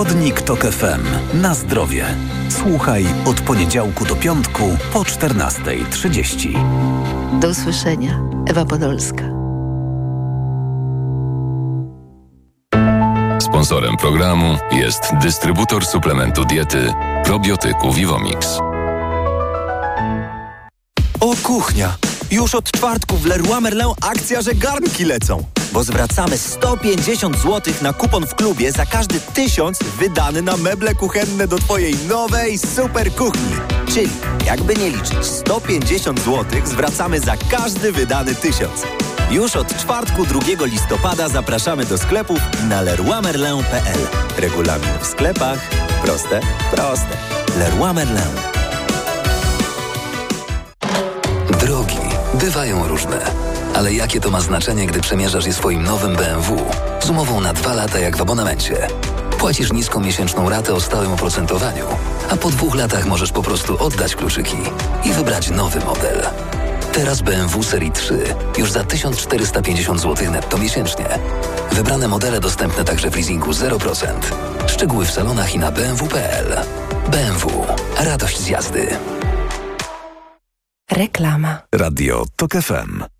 Przewodnik 0.00 0.42
TOK 0.42 0.60
FM. 0.60 1.00
Na 1.42 1.54
zdrowie. 1.54 2.06
Słuchaj 2.48 3.06
od 3.26 3.40
poniedziałku 3.40 4.04
do 4.04 4.16
piątku 4.16 4.76
po 4.92 5.00
14.30. 5.00 7.40
Do 7.40 7.48
usłyszenia. 7.48 8.20
Ewa 8.46 8.64
Podolska. 8.64 9.24
Sponsorem 13.40 13.96
programu 13.96 14.56
jest 14.72 15.02
dystrybutor 15.22 15.86
suplementu 15.86 16.44
diety 16.44 16.92
probiotyku 17.24 17.92
Vivomix. 17.92 18.58
O 21.20 21.34
kuchnia! 21.42 21.94
Już 22.30 22.54
od 22.54 22.72
czwartku 22.72 23.16
w 23.16 23.26
Leroy 23.26 23.60
Merlin 23.60 23.86
akcja, 24.00 24.42
że 24.42 24.54
garnki 24.54 25.04
lecą. 25.04 25.44
Bo 25.72 25.84
zwracamy 25.84 26.38
150 26.38 27.36
zł 27.36 27.74
na 27.82 27.92
kupon 27.92 28.26
w 28.26 28.34
klubie 28.34 28.72
za 28.72 28.86
każdy 28.86 29.20
tysiąc 29.20 29.78
wydany 29.98 30.42
na 30.42 30.56
meble 30.56 30.94
kuchenne 30.94 31.48
do 31.48 31.58
Twojej 31.58 31.94
nowej 32.08 32.58
super 32.58 33.14
kuchni. 33.14 33.52
Czyli, 33.94 34.10
jakby 34.46 34.74
nie 34.74 34.90
liczyć, 34.90 35.24
150 35.24 36.20
zł 36.20 36.44
zwracamy 36.64 37.20
za 37.20 37.36
każdy 37.50 37.92
wydany 37.92 38.34
tysiąc. 38.34 38.82
Już 39.30 39.56
od 39.56 39.76
czwartku 39.76 40.26
2 40.26 40.40
listopada 40.64 41.28
zapraszamy 41.28 41.84
do 41.84 41.98
sklepów 41.98 42.38
na 42.68 42.80
leroymerlin.pl. 42.82 43.98
Regulamin 44.36 44.98
w 45.00 45.06
sklepach. 45.06 45.58
Proste, 46.02 46.40
proste. 46.72 47.16
Leroy 47.58 47.94
Merlin. 47.94 48.36
Drogi 51.60 51.98
bywają 52.34 52.88
różne. 52.88 53.20
Ale 53.74 53.92
jakie 53.92 54.20
to 54.20 54.30
ma 54.30 54.40
znaczenie, 54.40 54.86
gdy 54.86 55.00
przemierzasz 55.00 55.46
je 55.46 55.52
swoim 55.52 55.82
nowym 55.82 56.16
BMW? 56.16 56.56
Z 57.00 57.10
umową 57.10 57.40
na 57.40 57.52
dwa 57.52 57.74
lata 57.74 57.98
jak 57.98 58.16
w 58.16 58.20
abonamencie. 58.20 58.86
Płacisz 59.38 59.72
niską 59.72 60.00
miesięczną 60.00 60.48
ratę 60.48 60.74
o 60.74 60.80
stałym 60.80 61.12
oprocentowaniu, 61.12 61.86
a 62.30 62.36
po 62.36 62.50
dwóch 62.50 62.74
latach 62.74 63.06
możesz 63.06 63.32
po 63.32 63.42
prostu 63.42 63.84
oddać 63.84 64.16
kluczyki 64.16 64.56
i 65.04 65.12
wybrać 65.12 65.50
nowy 65.50 65.80
model. 65.80 66.22
Teraz 66.92 67.22
BMW 67.22 67.62
Serii 67.62 67.92
3 67.92 68.34
już 68.58 68.70
za 68.70 68.84
1450 68.84 70.00
zł 70.00 70.30
netto 70.30 70.58
miesięcznie. 70.58 71.06
Wybrane 71.72 72.08
modele 72.08 72.40
dostępne 72.40 72.84
także 72.84 73.10
w 73.10 73.14
leasingu 73.14 73.50
0%. 73.50 74.06
Szczegóły 74.66 75.04
w 75.04 75.10
salonach 75.10 75.54
i 75.54 75.58
na 75.58 75.72
bmw.pl. 75.72 76.56
BMW. 77.10 77.66
Radość 78.00 78.38
z 78.40 78.48
jazdy. 78.48 78.96
Reklama. 80.90 81.58
Radio 81.74 82.24
TOK 82.36 82.52
FM. 82.52 83.19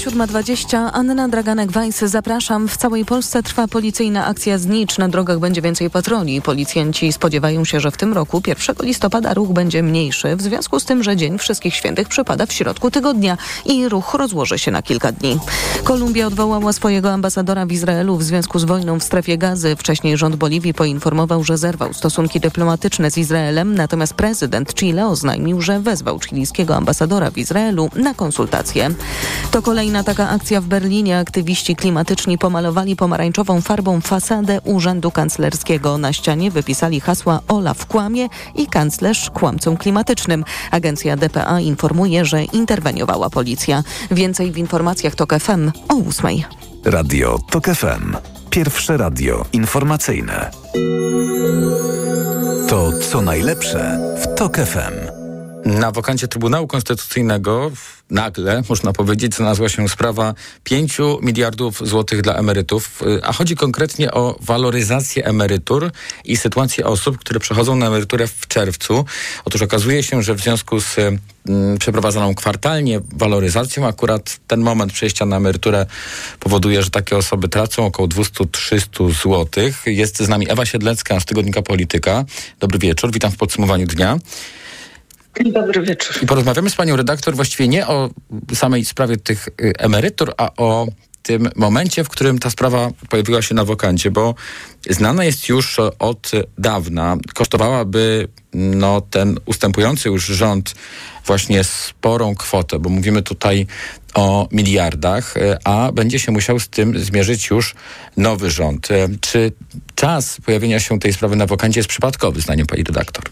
7.20. 0.00 0.90
Anna 0.92 1.28
Draganek-Weiss, 1.28 2.06
zapraszam. 2.08 2.68
W 2.68 2.76
całej 2.76 3.04
Polsce 3.04 3.42
trwa 3.42 3.68
policyjna 3.68 4.26
akcja 4.26 4.58
Znicz. 4.58 4.98
Na 4.98 5.08
drogach 5.08 5.38
będzie 5.38 5.62
więcej 5.62 5.90
patroli. 5.90 6.42
Policjanci 6.42 7.12
spodziewają 7.12 7.64
się, 7.64 7.80
że 7.80 7.90
w 7.90 7.96
tym 7.96 8.12
roku 8.12 8.42
1 8.46 8.76
listopada 8.82 9.34
ruch 9.34 9.52
będzie 9.52 9.82
mniejszy, 9.82 10.36
w 10.36 10.42
związku 10.42 10.80
z 10.80 10.84
tym, 10.84 11.02
że 11.02 11.16
Dzień 11.16 11.38
Wszystkich 11.38 11.74
Świętych 11.74 12.08
przypada 12.08 12.46
w 12.46 12.52
środku 12.52 12.90
tygodnia 12.90 13.36
i 13.64 13.88
ruch 13.88 14.14
rozłoży 14.14 14.58
się 14.58 14.70
na 14.70 14.82
kilka 14.82 15.12
dni. 15.12 15.38
Kolumbia 15.84 16.26
odwołała 16.26 16.72
swojego 16.72 17.12
ambasadora 17.12 17.66
w 17.66 17.72
Izraelu 17.72 18.16
w 18.16 18.22
związku 18.22 18.58
z 18.58 18.64
wojną 18.64 18.98
w 18.98 19.02
strefie 19.02 19.38
gazy. 19.38 19.76
Wcześniej 19.76 20.16
rząd 20.16 20.36
Boliwii 20.36 20.74
poinformował, 20.74 21.44
że 21.44 21.58
zerwał 21.58 21.92
stosunki 21.92 22.40
dyplomatyczne 22.40 23.10
z 23.10 23.18
Izraelem, 23.18 23.74
natomiast 23.74 24.14
prezydent 24.14 24.74
Chile 24.74 25.06
oznajmił, 25.06 25.60
że 25.60 25.80
wezwał 25.80 26.20
chilijskiego 26.20 26.76
ambasadora 26.76 27.30
w 27.30 27.38
Izraelu 27.38 27.90
na 27.94 28.14
konsultacje. 28.14 28.90
To 29.50 29.62
kolejna 29.90 30.14
taka 30.14 30.28
akcja 30.28 30.60
w 30.60 30.64
Berlinie. 30.64 31.18
Aktywiści 31.18 31.76
klimatyczni 31.76 32.38
pomalowali 32.38 32.96
pomarańczową 32.96 33.60
farbą 33.60 34.00
fasadę 34.00 34.60
Urzędu 34.64 35.10
Kanclerskiego. 35.10 35.98
Na 35.98 36.12
ścianie 36.12 36.50
wypisali 36.50 37.00
hasła 37.00 37.40
Olaf 37.48 37.86
kłamie 37.86 38.28
i 38.54 38.66
kanclerz 38.66 39.30
kłamcą 39.30 39.76
klimatycznym. 39.76 40.44
Agencja 40.70 41.16
DPA 41.16 41.60
informuje, 41.60 42.24
że 42.24 42.44
interweniowała 42.44 43.30
policja. 43.30 43.82
Więcej 44.10 44.52
w 44.52 44.58
informacjach 44.58 45.14
TOK 45.14 45.34
FM 45.40 45.70
o 45.88 46.08
8. 46.08 46.42
Radio 46.84 47.38
TOK 47.50 47.66
FM. 47.66 48.16
Pierwsze 48.50 48.96
radio 48.96 49.44
informacyjne. 49.52 50.50
To 52.68 52.92
co 53.10 53.22
najlepsze 53.22 53.98
w 54.22 54.38
TOK 54.38 54.56
FM. 54.56 55.19
Na 55.78 55.90
wokancie 55.92 56.28
Trybunału 56.28 56.66
Konstytucyjnego 56.66 57.70
nagle, 58.10 58.62
można 58.68 58.92
powiedzieć, 58.92 59.34
znalazła 59.34 59.68
się 59.68 59.88
sprawa 59.88 60.34
5 60.64 60.98
miliardów 61.22 61.88
złotych 61.88 62.22
dla 62.22 62.34
emerytów, 62.34 63.02
a 63.22 63.32
chodzi 63.32 63.56
konkretnie 63.56 64.12
o 64.12 64.38
waloryzację 64.40 65.24
emerytur 65.24 65.90
i 66.24 66.36
sytuację 66.36 66.86
osób, 66.86 67.18
które 67.18 67.40
przechodzą 67.40 67.76
na 67.76 67.86
emeryturę 67.86 68.26
w 68.26 68.46
czerwcu. 68.48 69.04
Otóż 69.44 69.62
okazuje 69.62 70.02
się, 70.02 70.22
że 70.22 70.34
w 70.34 70.40
związku 70.40 70.80
z 70.80 70.96
mm, 70.98 71.78
przeprowadzoną 71.78 72.34
kwartalnie 72.34 73.00
waloryzacją, 73.12 73.86
akurat 73.86 74.40
ten 74.46 74.60
moment 74.60 74.92
przejścia 74.92 75.26
na 75.26 75.36
emeryturę 75.36 75.86
powoduje, 76.40 76.82
że 76.82 76.90
takie 76.90 77.16
osoby 77.16 77.48
tracą 77.48 77.86
około 77.86 78.08
200-300 78.08 79.12
złotych. 79.22 79.82
Jest 79.86 80.18
z 80.18 80.28
nami 80.28 80.50
Ewa 80.50 80.66
Siedlecka 80.66 81.20
z 81.20 81.24
Tygodnika 81.24 81.62
Polityka. 81.62 82.24
Dobry 82.60 82.78
wieczór, 82.78 83.12
witam 83.12 83.32
w 83.32 83.36
podsumowaniu 83.36 83.86
dnia. 83.86 84.18
Dobry 85.44 85.82
wieczór. 85.82 86.22
I 86.22 86.26
porozmawiamy 86.26 86.70
z 86.70 86.74
panią 86.74 86.96
redaktor 86.96 87.36
właściwie 87.36 87.68
nie 87.68 87.86
o 87.86 88.10
samej 88.54 88.84
sprawie 88.84 89.16
tych 89.16 89.48
y, 89.48 89.72
emerytur, 89.78 90.34
a 90.36 90.50
o 90.56 90.86
tym 91.22 91.48
momencie, 91.56 92.04
w 92.04 92.08
którym 92.08 92.38
ta 92.38 92.50
sprawa 92.50 92.90
pojawiła 93.08 93.42
się 93.42 93.54
na 93.54 93.64
wokancie, 93.64 94.10
bo 94.10 94.34
znana 94.90 95.24
jest 95.24 95.48
już 95.48 95.78
od 95.98 96.30
dawna. 96.58 97.16
Kosztowałaby 97.34 98.28
no, 98.54 99.00
ten 99.00 99.36
ustępujący 99.46 100.08
już 100.08 100.26
rząd 100.26 100.74
właśnie 101.26 101.64
sporą 101.64 102.34
kwotę, 102.34 102.78
bo 102.78 102.90
mówimy 102.90 103.22
tutaj 103.22 103.66
o 104.14 104.48
miliardach, 104.52 105.36
y, 105.36 105.56
a 105.64 105.92
będzie 105.92 106.18
się 106.18 106.32
musiał 106.32 106.60
z 106.60 106.68
tym 106.68 106.98
zmierzyć 106.98 107.50
już 107.50 107.74
nowy 108.16 108.50
rząd. 108.50 108.90
Y, 108.90 109.08
Czy 109.20 109.52
czas 109.94 110.36
pojawienia 110.46 110.80
się 110.80 110.98
tej 110.98 111.12
sprawy 111.12 111.36
na 111.36 111.46
wokancie 111.46 111.80
jest 111.80 111.88
przypadkowy, 111.88 112.40
zdaniem 112.40 112.66
pani 112.66 112.82
redaktor? 112.82 113.24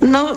No 0.00 0.36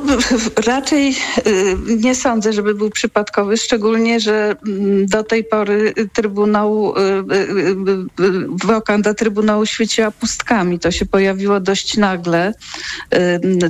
raczej 0.68 1.16
y, 1.48 1.78
nie 1.98 2.16
sądzę, 2.16 2.54
żeby 2.54 2.76
był 2.76 2.90
przypadkowy, 2.90 3.58
szczególnie, 3.58 4.20
że 4.20 4.56
mm, 4.68 5.06
do 5.06 5.24
tej 5.24 5.44
pory 5.44 5.94
Trybunał, 6.14 6.94
y, 6.98 7.36
y, 7.36 7.76
wokanda 8.66 9.14
Trybunału 9.14 9.66
świeciła 9.66 10.12
pustkami. 10.12 10.80
To 10.80 10.92
się 10.92 11.06
pojawiło 11.06 11.60
dość 11.60 11.98
nagle. 11.98 12.54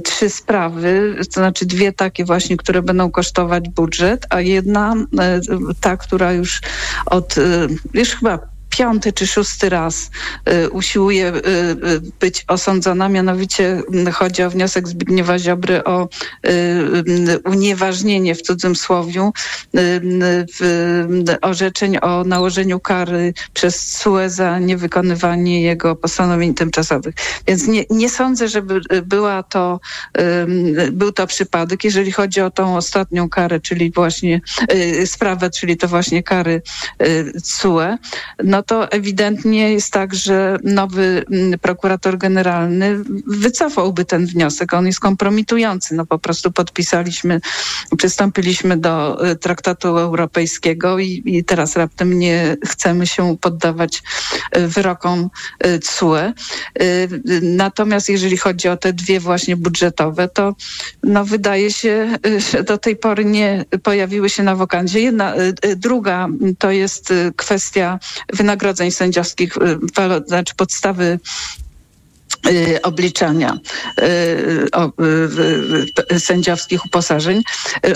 Trzy 0.03 0.29
sprawy, 0.29 1.15
to 1.25 1.31
znaczy 1.31 1.65
dwie 1.65 1.93
takie 1.93 2.25
właśnie, 2.25 2.57
które 2.57 2.81
będą 2.81 3.11
kosztować 3.11 3.69
budżet, 3.69 4.25
a 4.29 4.41
jedna 4.41 4.95
ta, 5.81 5.97
która 5.97 6.33
już 6.33 6.61
od, 7.05 7.35
już 7.93 8.09
chyba 8.09 8.50
piąty 8.71 9.13
czy 9.13 9.27
szósty 9.27 9.69
raz 9.69 10.11
y, 10.49 10.69
usiłuje 10.69 11.27
y, 11.27 11.37
y, 11.37 12.01
być 12.19 12.45
osądzona. 12.47 13.09
Mianowicie 13.09 13.81
chodzi 14.13 14.43
o 14.43 14.49
wniosek 14.49 14.87
Zbigniewa 14.87 15.39
Ziobry 15.39 15.83
o 15.83 16.09
unieważnienie 17.45 18.35
w 18.35 18.41
cudzym 18.41 18.75
słowiu 18.75 19.33
orzeczeń 21.41 21.97
o 22.01 22.23
nałożeniu 22.23 22.79
kary 22.79 23.33
przez 23.53 23.97
SUE 23.97 24.29
za 24.29 24.59
niewykonywanie 24.59 25.61
jego 25.61 25.95
postanowień 25.95 26.53
tymczasowych. 26.53 27.15
Więc 27.47 27.67
nie, 27.67 27.85
nie 27.89 28.09
sądzę, 28.09 28.47
żeby 28.47 28.81
była 29.03 29.43
to, 29.43 29.79
był 30.91 31.11
to 31.11 31.27
przypadek. 31.27 31.83
Jeżeli 31.83 32.11
chodzi 32.11 32.41
o 32.41 32.51
tą 32.51 32.77
ostatnią 32.77 33.29
karę, 33.29 33.59
czyli 33.59 33.91
właśnie 33.91 34.41
sprawę, 35.05 35.49
czyli 35.49 35.77
to 35.77 35.87
właśnie 35.87 36.23
kary 36.23 36.61
SUE, 37.43 37.97
no 38.43 38.60
to 38.63 38.91
ewidentnie 38.91 39.73
jest 39.73 39.93
tak, 39.93 40.15
że 40.15 40.57
nowy 40.63 41.25
mm, 41.31 41.59
prokurator 41.59 42.17
generalny 42.17 42.99
wycofałby 43.27 44.05
ten 44.05 44.25
wniosek. 44.25 44.73
On 44.73 44.85
jest 44.85 44.99
kompromitujący. 44.99 45.95
No 45.95 46.05
po 46.05 46.19
prostu 46.19 46.51
podpisaliśmy, 46.51 47.41
przystąpiliśmy 47.97 48.77
do 48.77 49.25
y, 49.31 49.35
traktatu 49.35 49.87
europejskiego 49.87 50.99
i, 50.99 51.23
i 51.25 51.43
teraz 51.43 51.75
raptem 51.75 52.19
nie 52.19 52.57
chcemy 52.65 53.07
się 53.07 53.37
poddawać 53.37 54.03
y, 54.57 54.67
wyrokom 54.67 55.29
CUE. 55.83 56.33
Y, 56.81 57.21
natomiast 57.41 58.09
jeżeli 58.09 58.37
chodzi 58.37 58.67
o 58.67 58.77
te 58.77 58.93
dwie 58.93 59.19
właśnie 59.19 59.55
budżetowe, 59.55 60.27
to 60.27 60.55
no 61.03 61.25
wydaje 61.25 61.71
się, 61.71 62.17
że 62.51 62.63
do 62.63 62.77
tej 62.77 62.95
pory 62.95 63.25
nie 63.25 63.65
pojawiły 63.83 64.29
się 64.29 64.43
na 64.43 64.55
wokandzie. 64.55 64.99
Jedna, 65.01 65.33
druga 65.75 66.27
to 66.59 66.71
jest 66.71 67.13
kwestia 67.35 67.99
wynagrodzenia 68.33 68.50
wynagrodzeń 68.51 68.91
sędziowskich, 68.91 69.57
y, 69.57 69.79
znaczy 70.27 70.55
podstawy 70.55 71.19
obliczania 72.83 73.59
y, 73.99 74.03
y, 76.11 76.19
sędziowskich 76.19 76.85
uposażeń, 76.85 77.41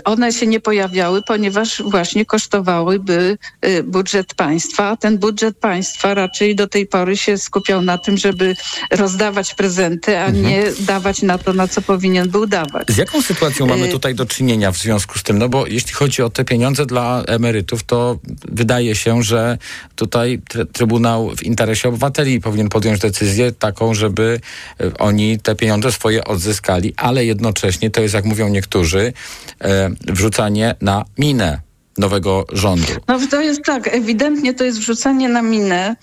one 0.06 0.34
się 0.34 0.48
nie 0.48 0.60
pojawiały, 0.60 1.22
ponieważ 1.22 1.82
właśnie 1.86 2.26
kosztowałyby 2.26 3.38
budżet 3.84 4.34
państwa, 4.34 4.90
a 4.90 4.98
ten 4.98 5.18
budżet 5.18 5.58
państwa 5.58 6.14
raczej 6.14 6.56
do 6.56 6.68
tej 6.68 6.88
pory 6.88 7.18
się 7.18 7.38
skupiał 7.38 7.82
na 7.82 7.98
tym, 7.98 8.18
żeby 8.18 8.56
rozdawać 8.92 9.54
prezenty, 9.54 10.18
a 10.18 10.26
mhm. 10.26 10.46
nie 10.46 10.64
dawać 10.80 11.22
na 11.22 11.38
to, 11.38 11.54
na 11.54 11.68
co 11.68 11.82
powinien 11.82 12.30
był 12.30 12.48
dawać. 12.48 12.88
Z 12.88 12.98
jaką 12.98 13.22
sytuacją 13.22 13.66
mamy 13.66 13.88
tutaj 13.88 14.16
do 14.16 14.26
czynienia 14.26 14.72
w 14.72 14.78
związku 14.78 15.20
z 15.20 15.24
tym? 15.24 15.40
No 15.40 15.50
bo 15.50 15.68
jeśli 15.68 15.94
chodzi 15.94 16.22
o 16.22 16.30
te 16.30 16.46
pieniądze 16.46 16.86
dla 16.86 17.24
emerytów, 17.28 17.84
to 17.84 18.20
wydaje 18.48 18.96
się, 18.96 19.24
że 19.24 19.58
tutaj 19.96 20.42
Trybunał 20.74 21.36
w 21.36 21.44
interesie 21.44 21.90
obywateli 21.90 22.42
powinien 22.42 22.70
podjąć 22.70 23.00
decyzję 23.00 23.52
taką, 23.52 23.94
żeby 23.94 24.35
Y, 24.82 24.98
oni 24.98 25.40
te 25.40 25.56
pieniądze 25.56 25.92
swoje 25.92 26.24
odzyskali, 26.24 26.94
ale 26.98 27.26
jednocześnie 27.26 27.92
to 27.92 28.02
jest, 28.02 28.14
jak 28.14 28.26
mówią 28.26 28.48
niektórzy, 28.50 29.14
e, 29.62 29.90
wrzucanie 30.08 30.76
na 30.82 31.06
minę 31.18 31.65
nowego 31.98 32.46
rządu. 32.52 32.94
No 33.08 33.20
to 33.32 33.42
jest 33.42 33.64
tak, 33.64 33.88
ewidentnie 33.88 34.54
to 34.54 34.64
jest 34.64 34.80
wrzucenie 34.80 35.30
na 35.30 35.42
minę 35.42 35.96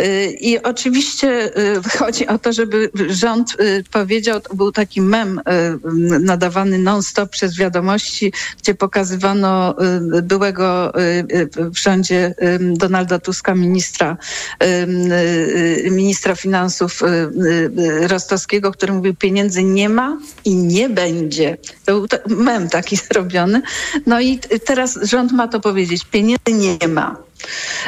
y, 0.00 0.36
i 0.40 0.62
oczywiście 0.62 1.58
y, 1.58 1.82
chodzi 1.98 2.26
o 2.26 2.38
to, 2.38 2.52
żeby 2.52 2.90
rząd 3.08 3.60
y, 3.60 3.84
powiedział, 3.90 4.40
był 4.54 4.72
taki 4.72 5.00
mem 5.00 5.40
nadawany 6.20 6.78
non-stop 6.78 7.30
przez 7.30 7.56
wiadomości, 7.56 8.32
gdzie 8.62 8.74
pokazywano 8.74 9.74
byłego 10.22 10.92
w 11.56 11.78
rządzie 11.78 12.34
Donalda 12.60 13.18
Tuska 13.18 13.54
ministra, 13.54 14.16
ministra 15.90 16.34
finansów 16.34 17.02
Rostowskiego, 18.00 18.72
który 18.72 18.92
mówił 18.92 19.14
pieniędzy 19.14 19.62
nie 19.62 19.88
ma 19.88 20.18
i 20.44 20.56
nie 20.56 20.88
będzie. 20.88 21.56
To 21.84 22.00
był 22.00 22.06
mem 22.36 22.68
taki 22.68 22.96
zrobiony. 23.10 23.62
No 24.06 24.20
i 24.20 24.38
teraz 24.64 24.98
rząd 25.02 25.32
ma 25.38 25.48
to 25.48 25.60
powiedzieć. 25.60 26.04
Pieniędzy 26.04 26.52
nie 26.52 26.88
ma. 26.88 27.16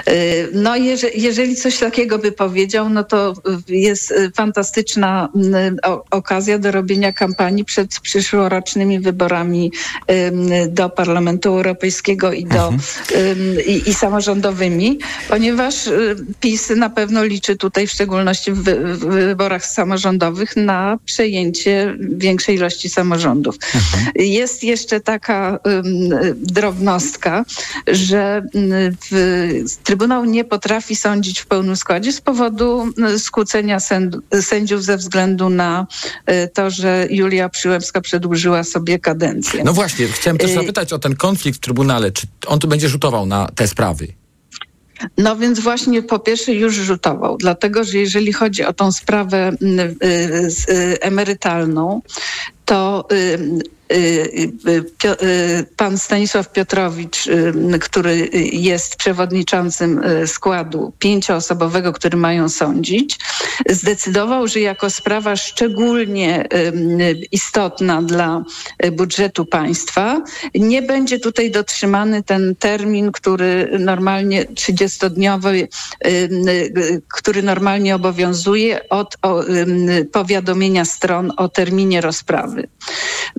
Y, 0.08 0.48
no 0.52 0.76
jeżeli, 0.76 1.22
jeżeli 1.22 1.56
coś 1.56 1.78
takiego 1.78 2.18
by 2.18 2.32
powiedział, 2.32 2.90
no 2.90 3.04
to 3.04 3.34
jest 3.68 4.14
fantastyczna 4.34 5.28
mm, 5.34 5.76
okazja 6.10 6.58
do 6.58 6.70
robienia 6.70 7.12
kampanii 7.12 7.64
przed 7.64 8.00
przyszłorocznymi 8.00 9.00
wyborami 9.00 9.72
do 10.68 10.88
Parlamentu 10.90 11.48
Europejskiego 11.48 12.32
i, 12.32 12.44
do, 12.44 12.68
mhm. 12.68 13.60
i, 13.66 13.90
i 13.90 13.94
samorządowymi, 13.94 14.98
ponieważ 15.28 15.86
y, 15.86 16.16
PiS 16.40 16.70
na 16.76 16.90
pewno 16.90 17.24
liczy 17.24 17.56
tutaj 17.56 17.86
w 17.86 17.90
szczególności 17.90 18.52
w, 18.52 18.64
w 18.64 19.06
wyborach 19.06 19.66
samorządowych 19.66 20.56
na 20.56 20.98
przejęcie 21.04 21.96
większej 22.00 22.56
ilości 22.56 22.88
samorządów. 22.88 23.54
Mhm. 23.74 24.12
Jest 24.14 24.64
jeszcze 24.64 25.00
taka 25.00 25.58
drobnostka, 26.34 27.44
że 27.86 28.42
w 29.10 29.39
Trybunał 29.82 30.24
nie 30.24 30.44
potrafi 30.44 30.96
sądzić 30.96 31.40
w 31.40 31.46
pełnym 31.46 31.76
składzie 31.76 32.12
z 32.12 32.20
powodu 32.20 32.92
no, 32.96 33.18
skłócenia 33.18 33.78
sędziów 34.40 34.84
ze 34.84 34.96
względu 34.96 35.50
na 35.50 35.86
e, 36.26 36.48
to, 36.48 36.70
że 36.70 37.06
Julia 37.10 37.48
Przyłębska 37.48 38.00
przedłużyła 38.00 38.64
sobie 38.64 38.98
kadencję. 38.98 39.64
No 39.64 39.72
właśnie, 39.72 40.06
chciałem 40.06 40.38
też 40.38 40.50
e, 40.50 40.54
zapytać 40.54 40.92
o 40.92 40.98
ten 40.98 41.16
konflikt 41.16 41.58
w 41.58 41.60
Trybunale. 41.60 42.10
Czy 42.10 42.26
on 42.46 42.58
tu 42.58 42.68
będzie 42.68 42.88
rzutował 42.88 43.26
na 43.26 43.48
te 43.54 43.68
sprawy? 43.68 44.06
No 45.18 45.36
więc 45.36 45.60
właśnie 45.60 46.02
po 46.02 46.18
pierwsze 46.18 46.52
już 46.52 46.74
rzutował, 46.74 47.36
dlatego 47.36 47.84
że 47.84 47.98
jeżeli 47.98 48.32
chodzi 48.32 48.64
o 48.64 48.72
tą 48.72 48.92
sprawę 48.92 49.52
emerytalną, 51.00 52.02
to 52.64 53.08
pan 55.76 55.98
Stanisław 55.98 56.52
Piotrowicz, 56.52 57.28
który 57.80 58.28
jest 58.52 58.96
przewodniczącym 58.96 60.00
składu 60.26 60.92
pięcioosobowego, 60.98 61.92
który 61.92 62.16
mają 62.16 62.48
sądzić, 62.48 63.18
zdecydował, 63.68 64.48
że 64.48 64.60
jako 64.60 64.90
sprawa 64.90 65.36
szczególnie 65.36 66.48
istotna 67.32 68.02
dla 68.02 68.44
budżetu 68.92 69.46
państwa, 69.46 70.22
nie 70.54 70.82
będzie 70.82 71.18
tutaj 71.18 71.50
dotrzymany 71.50 72.22
ten 72.22 72.56
termin, 72.56 73.12
który 73.12 73.78
normalnie 73.78 74.44
30-dniowy, 74.44 75.68
który 77.14 77.42
normalnie 77.42 77.94
obowiązuje 77.94 78.88
od 78.88 79.16
powiadomienia 80.12 80.84
stron 80.84 81.32
o 81.36 81.48
terminie 81.48 82.00
rozprawy. 82.00 82.68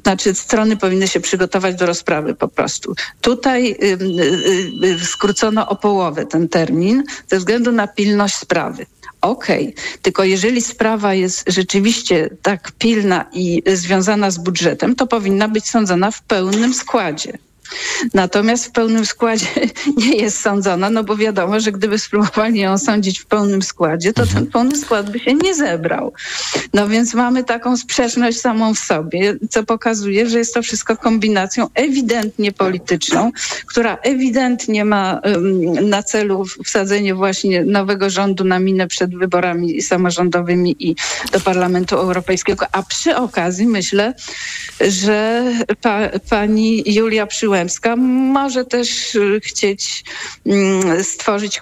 Znaczy 0.03 0.35
strony 0.35 0.77
powinny 0.77 1.07
się 1.07 1.19
przygotować 1.19 1.75
do 1.75 1.85
rozprawy 1.85 2.35
po 2.35 2.47
prostu. 2.47 2.95
Tutaj 3.21 3.71
y, 3.71 3.85
y, 3.85 4.85
y, 4.85 5.05
skrócono 5.05 5.69
o 5.69 5.75
połowę 5.75 6.25
ten 6.25 6.49
termin 6.49 7.03
ze 7.27 7.37
względu 7.37 7.71
na 7.71 7.87
pilność 7.87 8.35
sprawy. 8.35 8.85
Okej, 9.21 9.63
okay. 9.63 9.83
tylko 10.01 10.23
jeżeli 10.23 10.61
sprawa 10.61 11.13
jest 11.13 11.43
rzeczywiście 11.47 12.29
tak 12.41 12.71
pilna 12.71 13.25
i 13.33 13.63
związana 13.73 14.31
z 14.31 14.37
budżetem, 14.37 14.95
to 14.95 15.07
powinna 15.07 15.47
być 15.47 15.69
sądzona 15.69 16.11
w 16.11 16.21
pełnym 16.21 16.73
składzie. 16.73 17.37
Natomiast 18.13 18.65
w 18.65 18.71
pełnym 18.71 19.05
składzie 19.05 19.47
nie 19.97 20.15
jest 20.15 20.41
sądzona, 20.41 20.89
no 20.89 21.03
bo 21.03 21.17
wiadomo, 21.17 21.59
że 21.59 21.71
gdyby 21.71 21.99
spróbowali 21.99 22.59
ją 22.59 22.77
sądzić 22.77 23.19
w 23.19 23.25
pełnym 23.25 23.61
składzie, 23.61 24.13
to 24.13 24.21
ten 24.21 24.29
mhm. 24.29 24.47
pełny 24.47 24.77
skład 24.77 25.09
by 25.11 25.19
się 25.19 25.33
nie 25.33 25.55
zebrał. 25.55 26.13
No 26.73 26.87
więc 26.87 27.13
mamy 27.13 27.43
taką 27.43 27.77
sprzeczność 27.77 28.39
samą 28.39 28.73
w 28.73 28.79
sobie, 28.79 29.35
co 29.49 29.63
pokazuje, 29.63 30.29
że 30.29 30.39
jest 30.39 30.53
to 30.53 30.61
wszystko 30.61 30.97
kombinacją 30.97 31.67
ewidentnie 31.73 32.51
polityczną, 32.51 33.31
która 33.65 33.97
ewidentnie 34.01 34.85
ma 34.85 35.21
na 35.81 36.03
celu 36.03 36.45
wsadzenie 36.65 37.15
właśnie 37.15 37.63
nowego 37.65 38.09
rządu 38.09 38.43
na 38.43 38.59
minę 38.59 38.87
przed 38.87 39.17
wyborami 39.17 39.81
samorządowymi 39.81 40.75
i 40.79 40.95
do 41.31 41.39
Parlamentu 41.39 41.95
Europejskiego, 41.95 42.65
a 42.71 42.83
przy 42.83 43.15
okazji 43.15 43.67
myślę, 43.67 44.13
że 44.81 45.43
pa, 45.81 45.99
pani 46.29 46.83
Julia 46.85 47.27
Przyłębska 47.27 47.60
męska 47.61 47.95
może 47.95 48.65
też 48.65 49.15
y, 49.15 49.41
chcieć 49.43 50.03
mm, 50.45 51.03
stworzyć 51.03 51.59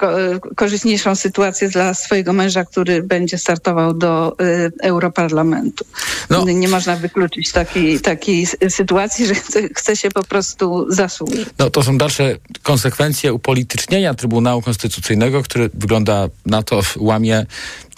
korzystniejszą 0.56 1.16
sytuację 1.16 1.70
dla 1.70 1.94
swojego 1.94 2.34
męża, 2.34 2.66
który 2.66 3.04
będzie 3.04 3.38
startował 3.38 3.94
do 3.94 4.36
y, 4.42 4.72
Europarlamentu. 4.84 5.86
No. 6.30 6.46
Nie 6.46 6.68
można 6.68 6.96
wykluczyć 6.96 7.52
takiej, 7.52 8.00
takiej 8.00 8.48
sytuacji, 8.70 9.26
że 9.28 9.36
chce, 9.36 9.70
chce 9.76 9.96
się 9.96 10.10
po 10.10 10.24
prostu 10.24 10.86
zasłużyć. 10.90 11.50
No 11.60 11.70
to 11.70 11.84
są 11.84 11.98
dalsze 11.98 12.36
konsekwencje 12.64 13.34
upolitycznienia 13.34 14.14
Trybunału 14.14 14.62
Konstytucyjnego, 14.62 15.44
który 15.44 15.70
wygląda 15.74 16.28
na 16.46 16.64
to, 16.64 16.82
łamie 16.98 17.46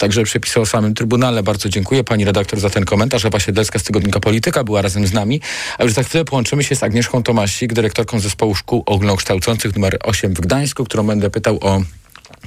także 0.02 0.22
przepisy 0.22 0.60
o 0.60 0.66
samym 0.66 0.94
Trybunale. 0.94 1.42
Bardzo 1.42 1.68
dziękuję 1.68 2.04
pani 2.04 2.24
redaktor 2.24 2.60
za 2.60 2.70
ten 2.70 2.84
komentarz. 2.84 3.24
Ewa 3.24 3.40
Siedlecka 3.40 3.78
z 3.78 3.82
Tygodnika 3.82 4.20
Polityka 4.20 4.64
była 4.64 4.82
razem 4.82 5.06
z 5.06 5.12
nami. 5.12 5.40
A 5.78 5.84
już 5.84 5.92
za 5.92 6.02
chwilę 6.02 6.24
połączymy 6.24 6.64
się 6.64 6.76
z 6.76 6.82
Agnieszką 6.82 7.22
Tomasik, 7.22 7.72
dyrektorką 7.72 8.20
zespołu 8.20 8.54
szkół 8.54 8.82
ogólnokształcących 8.86 9.74
numer 9.74 9.98
8 10.02 10.34
w 10.34 10.40
Gdańsku, 10.40 10.84
którą 10.84 11.06
będę 11.06 11.30
pytał 11.30 11.58
o 11.60 11.82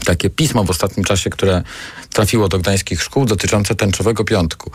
takie 0.06 0.30
pismo 0.30 0.63
w 0.63 0.70
ostatnim 0.70 1.04
czasie, 1.04 1.30
które 1.30 1.63
trafiło 2.13 2.48
do 2.48 2.60
gdańskich 2.60 3.04
szkół 3.04 3.26
dotyczące 3.26 3.76
tęczowego 3.76 4.24
piątku. 4.24 4.72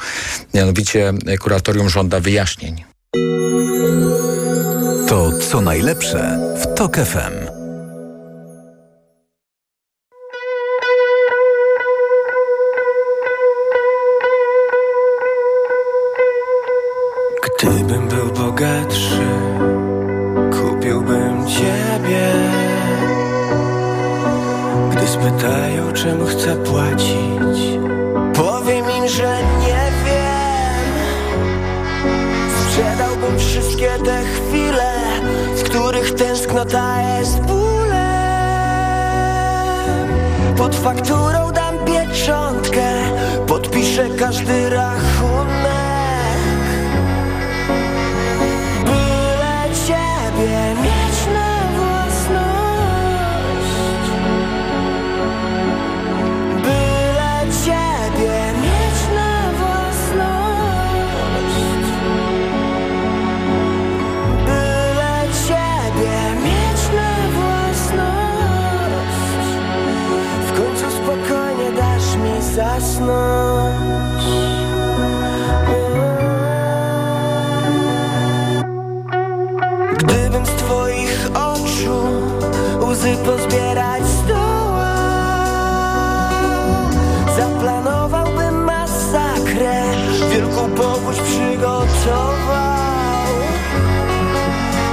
Mianowicie 0.54 1.12
kuratorium 1.40 1.88
żąda 1.88 2.20
wyjaśnień. 2.20 2.84
To 5.08 5.38
co 5.50 5.60
najlepsze 5.60 6.38
w 6.62 6.74
TOK 6.74 6.96
FM. 6.96 7.49
Bogatszy, 18.60 19.26
kupiłbym 20.52 21.48
ciebie. 21.48 22.32
Gdy 24.90 25.06
spytają, 25.08 25.92
czym 25.92 26.26
chcę 26.26 26.56
płacić, 26.56 27.78
powiem 28.34 28.84
im, 28.98 29.08
że 29.08 29.36
nie 29.60 29.90
wiem. 30.04 30.90
Sprzedałbym 32.62 33.38
wszystkie 33.38 33.90
te 34.04 34.22
chwile, 34.24 34.92
w 35.56 35.62
których 35.62 36.14
tęsknota 36.14 37.02
jest 37.18 37.40
bólem. 37.40 37.98
Pod 40.56 40.74
fakturą 40.74 41.52
dam 41.52 41.78
pieczątkę, 41.84 42.92
podpiszę 43.46 44.08
każdy 44.18 44.70
rachunek. 44.70 45.89
Gdybym 79.98 80.46
z 80.46 80.48
twoich 80.48 81.28
oczu 81.34 82.02
łzy 82.80 83.16
pozbierać 83.24 84.02
zdołał 84.06 84.50
Zaplanowałbym 87.36 88.64
masakrę, 88.64 89.82
wielką 90.32 90.70
powódź 90.70 91.20
przygotował. 91.20 92.80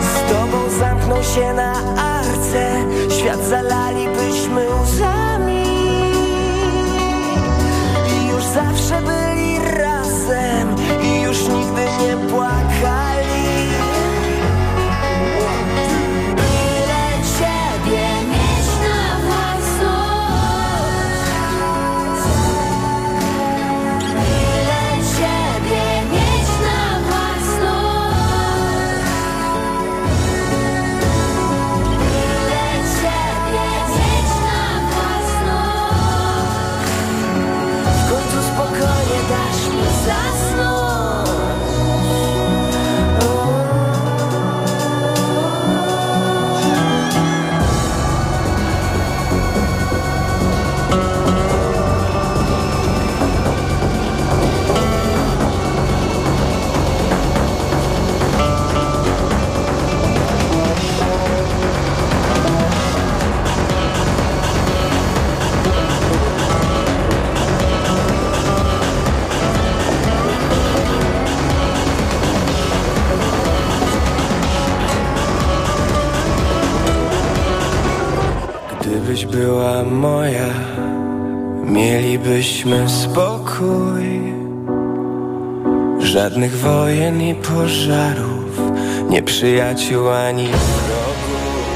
Z 0.01 0.31
tobą 0.31 0.69
zamknął 0.79 1.23
się 1.23 1.53
na 1.53 1.73
arce, 1.95 2.85
świat 3.09 3.43
zalalibyśmy 3.43 4.06
nieprzyjaciół 89.37 90.09
ani 90.09 90.47
wrogów. 90.47 91.67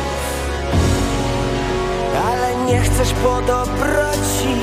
Ale 2.26 2.66
nie 2.66 2.82
chcesz 2.82 3.14
po 3.14 3.42
dobroci, 3.42 4.56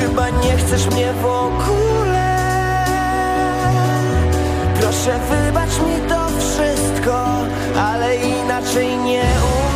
chyba 0.00 0.30
nie 0.30 0.56
chcesz 0.56 0.86
mnie 0.86 1.12
w 1.12 1.24
ogóle. 1.24 2.34
Proszę 4.80 5.20
wybacz 5.30 5.78
mi 5.78 6.08
to 6.08 6.28
wszystko, 6.38 7.24
ale 7.78 8.16
inaczej 8.16 8.96
nie 8.96 9.22
umiem. 9.22 9.73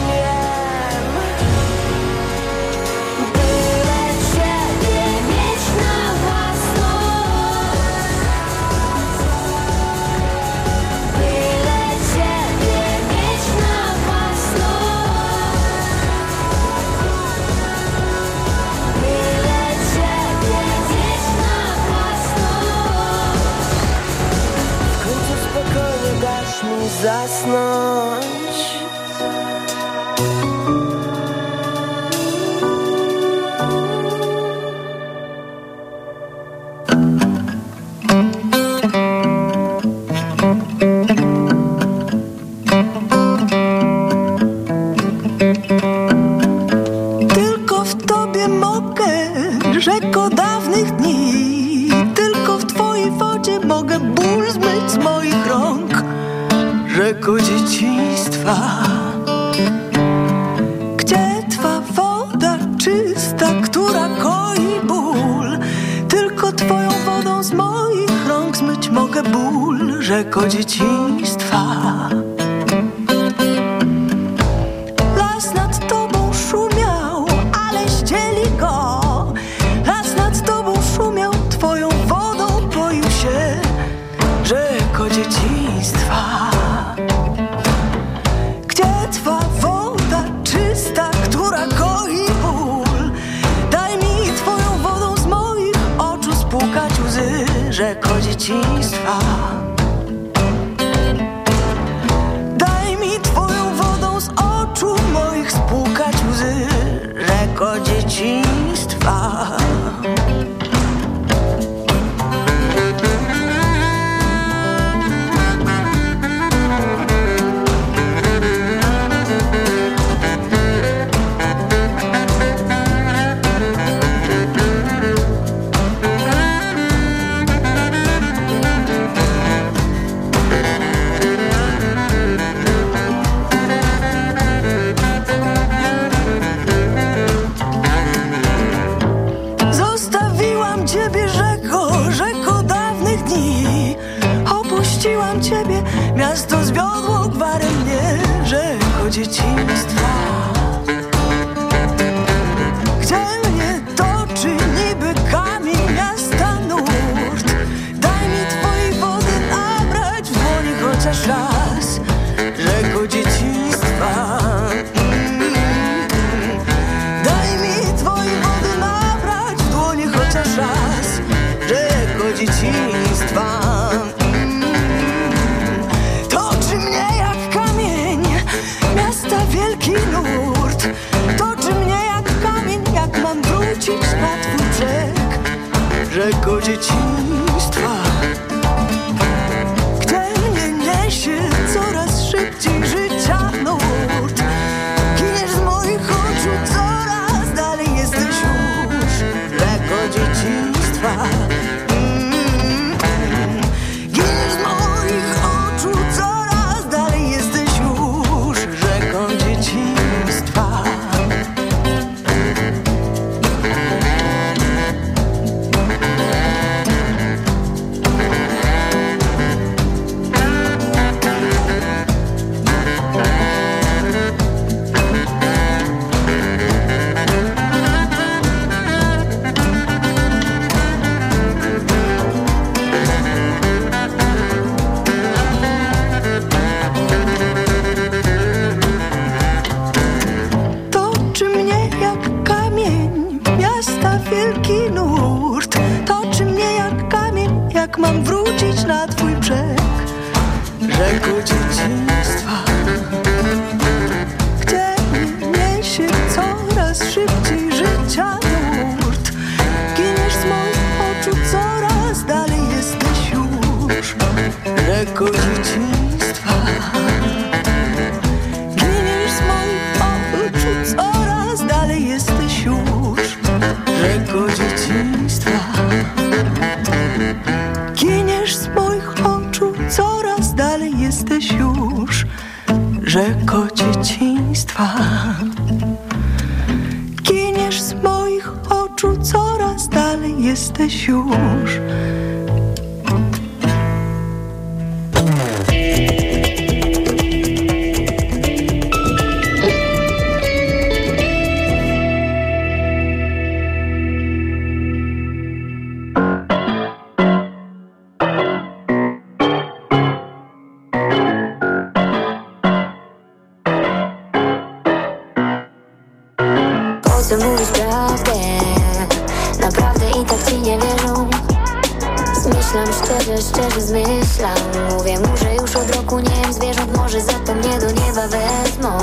Myślam 322.69 322.87
szczerze, 322.87 323.37
szczerze 323.43 323.81
zmyślam. 323.81 324.59
Mówię 324.91 325.19
mu, 325.19 325.37
że 325.37 325.55
już 325.55 325.77
od 325.77 325.97
roku 325.97 326.19
nie 326.19 326.41
jem 326.41 326.53
zwierząt 326.53 326.97
Może 326.97 327.21
za 327.21 327.33
to 327.33 327.55
mnie 327.55 327.79
do 327.79 327.87
nieba 327.91 328.29
wezmą. 328.29 328.99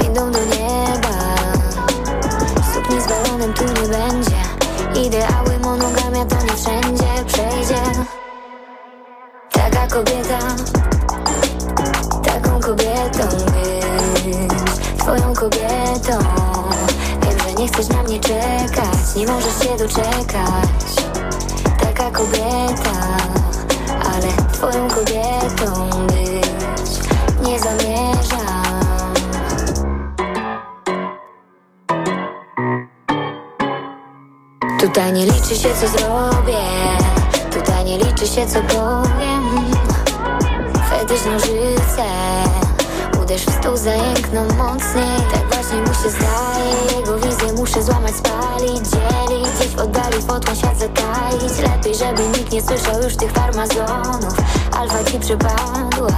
Windą 0.00 0.30
do 0.30 0.38
nieba. 0.44 1.14
Sukni 2.74 3.00
z 3.00 3.06
balonem 3.06 3.52
tu 3.54 3.64
nie 3.64 3.88
będzie. 3.88 4.42
Ideały 5.06 5.58
monogamia 5.62 6.24
to 6.24 6.36
nie 6.36 6.52
wszędzie 6.52 7.24
przejdzie. 7.26 7.82
Taka 9.52 9.86
kobieta 9.86 10.38
Taką 12.24 12.60
kobietą 12.60 13.28
być. 13.46 14.98
Twoją 14.98 15.34
kobietą. 15.34 16.18
Wiem, 17.22 17.38
że 17.48 17.54
nie 17.54 17.68
chcesz 17.68 17.88
na 17.88 18.02
mnie 18.02 18.20
czekać 18.20 19.14
Nie 19.16 19.26
możesz 19.26 19.58
się 19.58 19.76
doczekać 19.76 21.01
taka 22.02 22.18
kobieta 22.18 23.16
Ale 24.04 24.28
twoją 24.52 24.88
kobietą 24.88 25.90
być 26.06 26.90
nie 27.48 27.60
zamierzam. 27.60 29.14
Tutaj 34.80 35.12
nie 35.12 35.26
liczy 35.26 35.56
się 35.56 35.68
co 35.80 35.88
zrobię 35.88 36.62
Tutaj 37.50 37.84
nie 37.84 37.98
liczy 37.98 38.26
się 38.26 38.46
co 38.46 38.60
powiem. 38.62 39.72
Fetysz 40.90 41.24
nożyce 41.24 42.04
Uderz 43.32 43.46
w 43.46 43.60
stół, 43.60 43.76
zajękną 43.76 44.44
mocniej. 44.44 45.18
Tak 45.32 45.54
właśnie 45.54 45.78
mu 45.80 45.86
się 45.86 46.10
zdaje 46.10 46.96
Jego 46.96 47.18
wizję 47.18 47.52
muszę 47.52 47.82
złamać, 47.82 48.14
spalić. 48.16 48.88
Dzielić 48.88 49.48
gdzieś 49.56 49.68
w 49.68 49.78
oddali 49.78 50.22
fotką 50.22 50.54
świat 50.54 50.78
zataić. 50.78 51.58
Lepiej, 51.58 51.94
żeby 51.94 52.28
nikt 52.28 52.52
nie 52.52 52.62
słyszał 52.62 53.02
już 53.02 53.16
tych 53.16 53.32
farmazonów. 53.32 54.34
Alfa 54.78 55.04
ci 55.04 55.18
przypadła. 55.20 56.08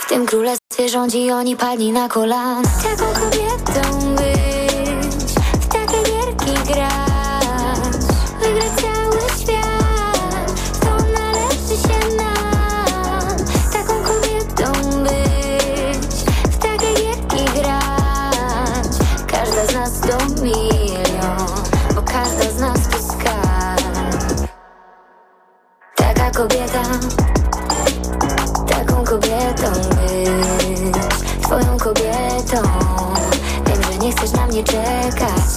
W 0.00 0.08
tym 0.08 0.26
królestwie 0.26 0.88
rządzi 0.88 1.30
oni 1.30 1.56
padli 1.56 1.92
na 1.92 2.08
kolana. 2.08 2.68
Taką 2.82 3.20
kobietą 3.20 3.99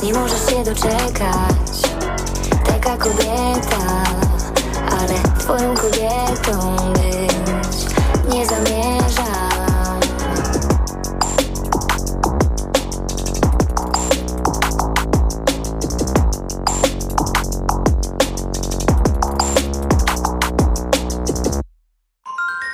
Nie 0.04 0.14
możesz 0.14 0.50
się 0.50 0.64
doczekać 0.64 1.82
Taka 2.66 2.98
kobieta 2.98 4.04
Ale 4.92 5.40
twoją 5.40 5.76
kobietą 5.76 6.76
być 6.94 7.86
Nie 8.36 8.46
zamierzam 8.46 9.44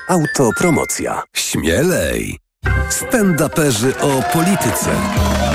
Autopromocja. 0.09 1.23
Śmielej! 1.33 2.48
Stand-uperzy 2.89 3.93
o 4.01 4.33
polityce. 4.33 4.91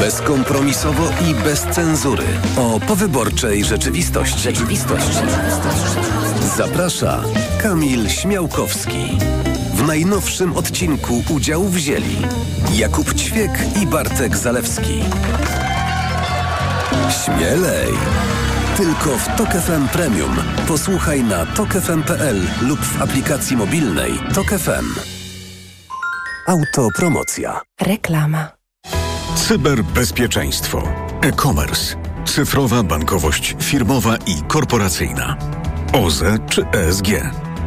Bezkompromisowo 0.00 1.02
i 1.30 1.34
bez 1.34 1.60
cenzury. 1.60 2.24
O 2.56 2.80
powyborczej 2.80 3.64
rzeczywistości. 3.64 4.40
Rzeczywistość. 4.40 5.18
Zaprasza 6.56 7.22
Kamil 7.62 8.08
Śmiałkowski. 8.08 9.18
W 9.74 9.86
najnowszym 9.86 10.56
odcinku 10.56 11.22
udział 11.30 11.64
wzięli 11.64 12.16
Jakub 12.74 13.14
Ćwiek 13.14 13.50
i 13.82 13.86
Bartek 13.86 14.36
Zalewski. 14.36 15.02
Śmielej! 17.24 17.92
Tylko 18.76 19.18
w 19.18 19.36
Tok 19.36 19.48
FM 19.48 19.88
Premium. 19.88 20.36
Posłuchaj 20.68 21.24
na 21.24 21.46
tokefm.pl 21.46 22.42
lub 22.62 22.80
w 22.80 23.02
aplikacji 23.02 23.56
mobilnej 23.56 24.12
Tok 24.34 24.46
FM. 24.46 25.13
Autopromocja. 26.46 27.60
Reklama. 27.80 28.48
Cyberbezpieczeństwo, 29.34 30.82
e-commerce, 31.22 31.96
cyfrowa 32.24 32.82
bankowość 32.82 33.56
firmowa 33.62 34.16
i 34.16 34.42
korporacyjna, 34.48 35.36
OZE 35.92 36.38
czy 36.50 36.66
ESG. 36.66 37.06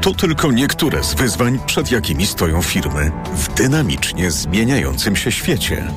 To 0.01 0.13
tylko 0.13 0.51
niektóre 0.51 1.03
z 1.03 1.13
wyzwań, 1.13 1.59
przed 1.65 1.91
jakimi 1.91 2.25
stoją 2.25 2.61
firmy 2.61 3.11
w 3.35 3.53
dynamicznie 3.53 4.31
zmieniającym 4.31 5.15
się 5.15 5.31
świecie. 5.31 5.87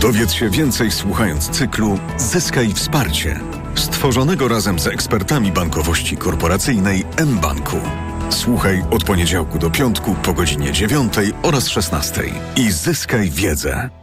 Dowiedz 0.00 0.32
się 0.32 0.50
więcej 0.50 0.90
słuchając 0.90 1.48
cyklu 1.48 1.98
Zyskaj 2.16 2.72
wsparcie, 2.72 3.40
stworzonego 3.74 4.48
razem 4.48 4.78
z 4.78 4.86
ekspertami 4.86 5.52
bankowości 5.52 6.16
korporacyjnej 6.16 7.04
mBanku. 7.26 7.76
Słuchaj 8.32 8.82
od 8.90 9.04
poniedziałku 9.04 9.58
do 9.58 9.70
piątku 9.70 10.14
po 10.22 10.32
godzinie 10.32 10.72
9 10.72 11.14
oraz 11.42 11.68
16 11.68 12.22
i 12.56 12.72
zyskaj 12.72 13.30
wiedzę. 13.30 14.01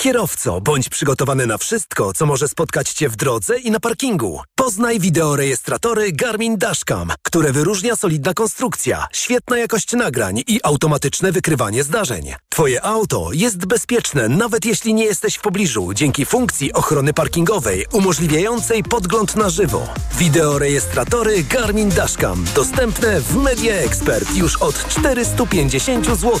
Kierowco, 0.00 0.60
bądź 0.60 0.88
przygotowany 0.88 1.46
na 1.46 1.58
wszystko, 1.58 2.12
co 2.12 2.26
może 2.26 2.48
spotkać 2.48 2.92
Cię 2.92 3.08
w 3.08 3.16
drodze 3.16 3.58
i 3.58 3.70
na 3.70 3.80
parkingu. 3.80 4.40
Poznaj 4.54 5.00
wideorejestratory 5.00 6.12
Garmin 6.12 6.58
Dashcam, 6.58 7.12
które 7.22 7.52
wyróżnia 7.52 7.96
solidna 7.96 8.34
konstrukcja, 8.34 9.06
świetna 9.12 9.58
jakość 9.58 9.92
nagrań 9.92 10.42
i 10.46 10.60
automatyczne 10.62 11.32
wykrywanie 11.32 11.84
zdarzeń. 11.84 12.34
Twoje 12.48 12.84
auto 12.84 13.28
jest 13.32 13.66
bezpieczne, 13.66 14.28
nawet 14.28 14.64
jeśli 14.64 14.94
nie 14.94 15.04
jesteś 15.04 15.34
w 15.34 15.40
pobliżu, 15.40 15.94
dzięki 15.94 16.26
funkcji 16.26 16.72
ochrony 16.72 17.12
parkingowej 17.12 17.86
umożliwiającej 17.92 18.82
podgląd 18.82 19.36
na 19.36 19.50
żywo. 19.50 19.88
Wideorejestratory 20.18 21.44
Garmin 21.44 21.88
Dashcam 21.88 22.44
dostępne 22.54 23.20
w 23.20 23.36
Media 23.36 23.74
Expert 23.74 24.36
już 24.36 24.56
od 24.56 24.88
450 24.88 26.06
zł. 26.06 26.40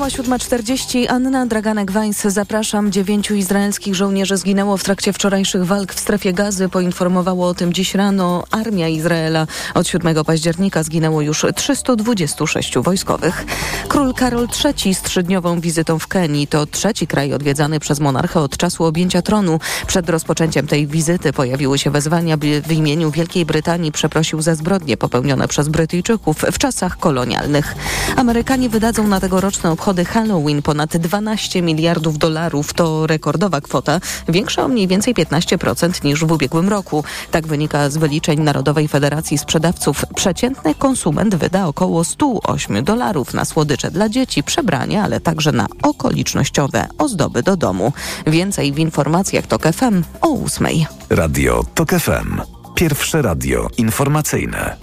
Minęła 0.00 0.38
7.40. 0.38 1.06
Anna 1.08 1.46
Draganek-Weiss. 1.46 2.30
Zapraszam. 2.30 2.92
Dziewięciu 2.92 3.34
izraelskich 3.34 3.94
żołnierzy 3.94 4.36
zginęło 4.36 4.76
w 4.76 4.84
trakcie 4.84 5.12
wczorajszych 5.12 5.66
walk 5.66 5.94
w 5.94 6.00
strefie 6.00 6.32
gazy. 6.32 6.68
Poinformowało 6.68 7.48
o 7.48 7.54
tym 7.54 7.72
dziś 7.72 7.94
rano 7.94 8.44
Armia 8.50 8.88
Izraela. 8.88 9.46
Od 9.74 9.88
7 9.88 10.24
października 10.24 10.82
zginęło 10.82 11.22
już 11.22 11.46
326 11.54 12.78
wojskowych. 12.78 13.44
Król 13.88 14.14
Karol 14.14 14.48
III 14.64 14.94
z 14.94 15.02
trzydniową 15.02 15.60
wizytą 15.60 15.98
w 15.98 16.06
Kenii. 16.06 16.46
To 16.46 16.66
trzeci 16.66 17.06
kraj 17.06 17.32
odwiedzany 17.32 17.80
przez 17.80 18.00
monarchę 18.00 18.40
od 18.40 18.56
czasu 18.56 18.84
objęcia 18.84 19.22
tronu. 19.22 19.60
Przed 19.86 20.10
rozpoczęciem 20.10 20.66
tej 20.66 20.86
wizyty 20.86 21.32
pojawiły 21.32 21.78
się 21.78 21.90
wezwania, 21.90 22.36
by 22.36 22.62
w 22.62 22.72
imieniu 22.72 23.10
Wielkiej 23.10 23.46
Brytanii 23.46 23.92
przeprosił 23.92 24.42
za 24.42 24.54
zbrodnie 24.54 24.96
popełnione 24.96 25.48
przez 25.48 25.68
Brytyjczyków 25.68 26.44
w 26.52 26.58
czasach 26.58 26.98
kolonialnych. 26.98 27.74
Amerykanie 28.16 28.68
wydadzą 28.68 29.06
na 29.06 29.20
tegoroczne 29.20 29.70
obchody 29.70 29.89
Halloween 29.98 30.62
ponad 30.62 30.96
12 30.96 31.62
miliardów 31.62 32.18
dolarów. 32.18 32.72
To 32.72 33.06
rekordowa 33.06 33.60
kwota, 33.60 34.00
większa 34.28 34.64
o 34.64 34.68
mniej 34.68 34.88
więcej 34.88 35.14
15% 35.14 36.04
niż 36.04 36.24
w 36.24 36.32
ubiegłym 36.32 36.68
roku. 36.68 37.04
Tak 37.30 37.46
wynika 37.46 37.90
z 37.90 37.96
wyliczeń 37.96 38.40
Narodowej 38.40 38.88
Federacji 38.88 39.38
Sprzedawców. 39.38 40.04
Przeciętny 40.14 40.74
konsument 40.74 41.34
wyda 41.34 41.66
około 41.66 42.04
108 42.04 42.84
dolarów 42.84 43.34
na 43.34 43.44
słodycze 43.44 43.90
dla 43.90 44.08
dzieci, 44.08 44.42
przebrania, 44.42 45.04
ale 45.04 45.20
także 45.20 45.52
na 45.52 45.66
okolicznościowe 45.82 46.88
ozdoby 46.98 47.42
do 47.42 47.56
domu. 47.56 47.92
Więcej 48.26 48.72
w 48.72 48.78
informacjach 48.78 49.46
TOK 49.46 49.62
FM 49.62 50.02
o 50.20 50.44
8. 50.44 50.66
Radio 51.10 51.64
Tok 51.74 51.90
FM. 51.90 52.40
Pierwsze 52.74 53.22
radio 53.22 53.68
informacyjne. 53.78 54.76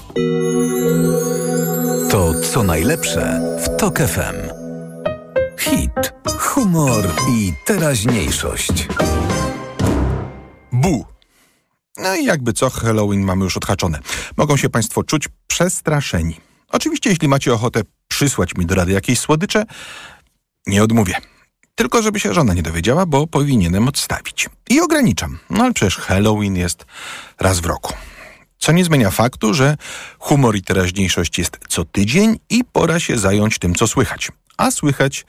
To 2.09 2.33
co 2.33 2.63
najlepsze 2.63 3.41
w 3.63 3.77
Tok 3.77 3.99
FM. 3.99 4.66
Hit, 5.69 6.13
humor 6.39 7.11
i 7.29 7.53
teraźniejszość. 7.65 8.87
Bu. 10.71 11.05
No 11.97 12.15
i 12.15 12.25
jakby 12.25 12.53
co, 12.53 12.69
Halloween 12.69 13.21
mamy 13.21 13.43
już 13.43 13.57
odhaczone. 13.57 13.99
Mogą 14.37 14.57
się 14.57 14.69
Państwo 14.69 15.03
czuć 15.03 15.27
przestraszeni. 15.47 16.37
Oczywiście, 16.71 17.09
jeśli 17.09 17.27
macie 17.27 17.53
ochotę 17.53 17.81
przysłać 18.07 18.55
mi 18.55 18.65
do 18.65 18.75
rady 18.75 18.91
jakieś 18.91 19.19
słodycze, 19.19 19.65
nie 20.67 20.83
odmówię. 20.83 21.15
Tylko 21.75 22.01
żeby 22.01 22.19
się 22.19 22.33
żona 22.33 22.53
nie 22.53 22.63
dowiedziała, 22.63 23.05
bo 23.05 23.27
powinienem 23.27 23.87
odstawić. 23.87 24.49
I 24.69 24.81
ograniczam. 24.81 25.39
No 25.49 25.63
ale 25.63 25.73
przecież 25.73 25.97
Halloween 25.97 26.55
jest 26.55 26.85
raz 27.39 27.59
w 27.59 27.65
roku. 27.65 27.93
Co 28.59 28.71
nie 28.71 28.85
zmienia 28.85 29.11
faktu, 29.11 29.53
że 29.53 29.77
humor 30.19 30.55
i 30.55 30.61
teraźniejszość 30.61 31.37
jest 31.37 31.59
co 31.67 31.85
tydzień 31.85 32.39
i 32.49 32.63
pora 32.63 32.99
się 32.99 33.17
zająć 33.17 33.59
tym, 33.59 33.75
co 33.75 33.87
słychać. 33.87 34.31
A 34.57 34.71
słychać 34.71 35.25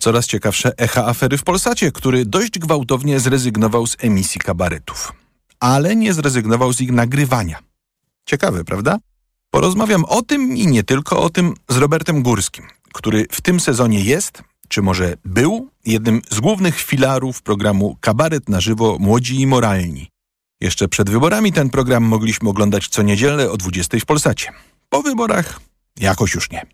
coraz 0.00 0.26
ciekawsze 0.26 0.78
echa 0.78 1.06
afery 1.06 1.38
w 1.38 1.44
Polsacie, 1.44 1.92
który 1.92 2.24
dość 2.24 2.58
gwałtownie 2.58 3.20
zrezygnował 3.20 3.86
z 3.86 3.96
emisji 4.00 4.40
kabaretów. 4.40 5.12
Ale 5.60 5.96
nie 5.96 6.14
zrezygnował 6.14 6.72
z 6.72 6.80
ich 6.80 6.92
nagrywania. 6.92 7.58
Ciekawe, 8.24 8.64
prawda? 8.64 8.98
Porozmawiam 9.50 10.04
o 10.04 10.22
tym 10.22 10.56
i 10.56 10.66
nie 10.66 10.82
tylko 10.82 11.22
o 11.22 11.30
tym 11.30 11.54
z 11.68 11.76
Robertem 11.76 12.22
Górskim, 12.22 12.64
który 12.92 13.26
w 13.30 13.40
tym 13.40 13.60
sezonie 13.60 14.00
jest, 14.00 14.42
czy 14.68 14.82
może 14.82 15.16
był, 15.24 15.68
jednym 15.84 16.22
z 16.30 16.40
głównych 16.40 16.80
filarów 16.80 17.42
programu 17.42 17.96
Kabaret 18.00 18.48
na 18.48 18.60
żywo 18.60 18.96
Młodzi 19.00 19.40
i 19.40 19.46
Moralni. 19.46 20.08
Jeszcze 20.60 20.88
przed 20.88 21.10
wyborami 21.10 21.52
ten 21.52 21.70
program 21.70 22.04
mogliśmy 22.04 22.48
oglądać 22.48 22.88
co 22.88 23.02
niedzielę 23.02 23.50
o 23.50 23.56
20 23.56 23.98
w 23.98 24.04
Polsacie. 24.04 24.52
Po 24.88 25.02
wyborach 25.02 25.60
jakoś 26.00 26.34
już 26.34 26.50
nie. 26.50 26.66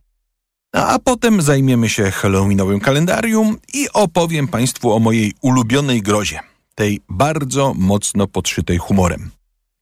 A 0.72 0.98
potem 0.98 1.42
zajmiemy 1.42 1.88
się 1.88 2.10
Halloweenowym 2.10 2.80
kalendarium 2.80 3.56
i 3.74 3.88
opowiem 3.92 4.48
Państwu 4.48 4.92
o 4.92 4.98
mojej 4.98 5.32
ulubionej 5.40 6.02
grozie, 6.02 6.40
tej 6.74 7.00
bardzo 7.08 7.74
mocno 7.74 8.26
podszytej 8.26 8.78
humorem. 8.78 9.30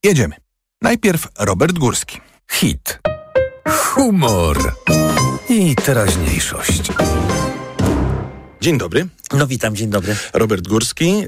Jedziemy. 0.03 0.35
Najpierw 0.81 1.27
Robert 1.39 1.79
Górski. 1.79 2.21
Hit. 2.51 2.99
Humor. 3.67 4.73
I 5.49 5.75
teraźniejszość. 5.75 6.81
Dzień 8.61 8.77
dobry. 8.77 9.07
No 9.33 9.47
witam, 9.47 9.75
dzień 9.75 9.89
dobry. 9.89 10.15
Robert 10.33 10.67
Górski. 10.67 11.19
Yy, 11.19 11.27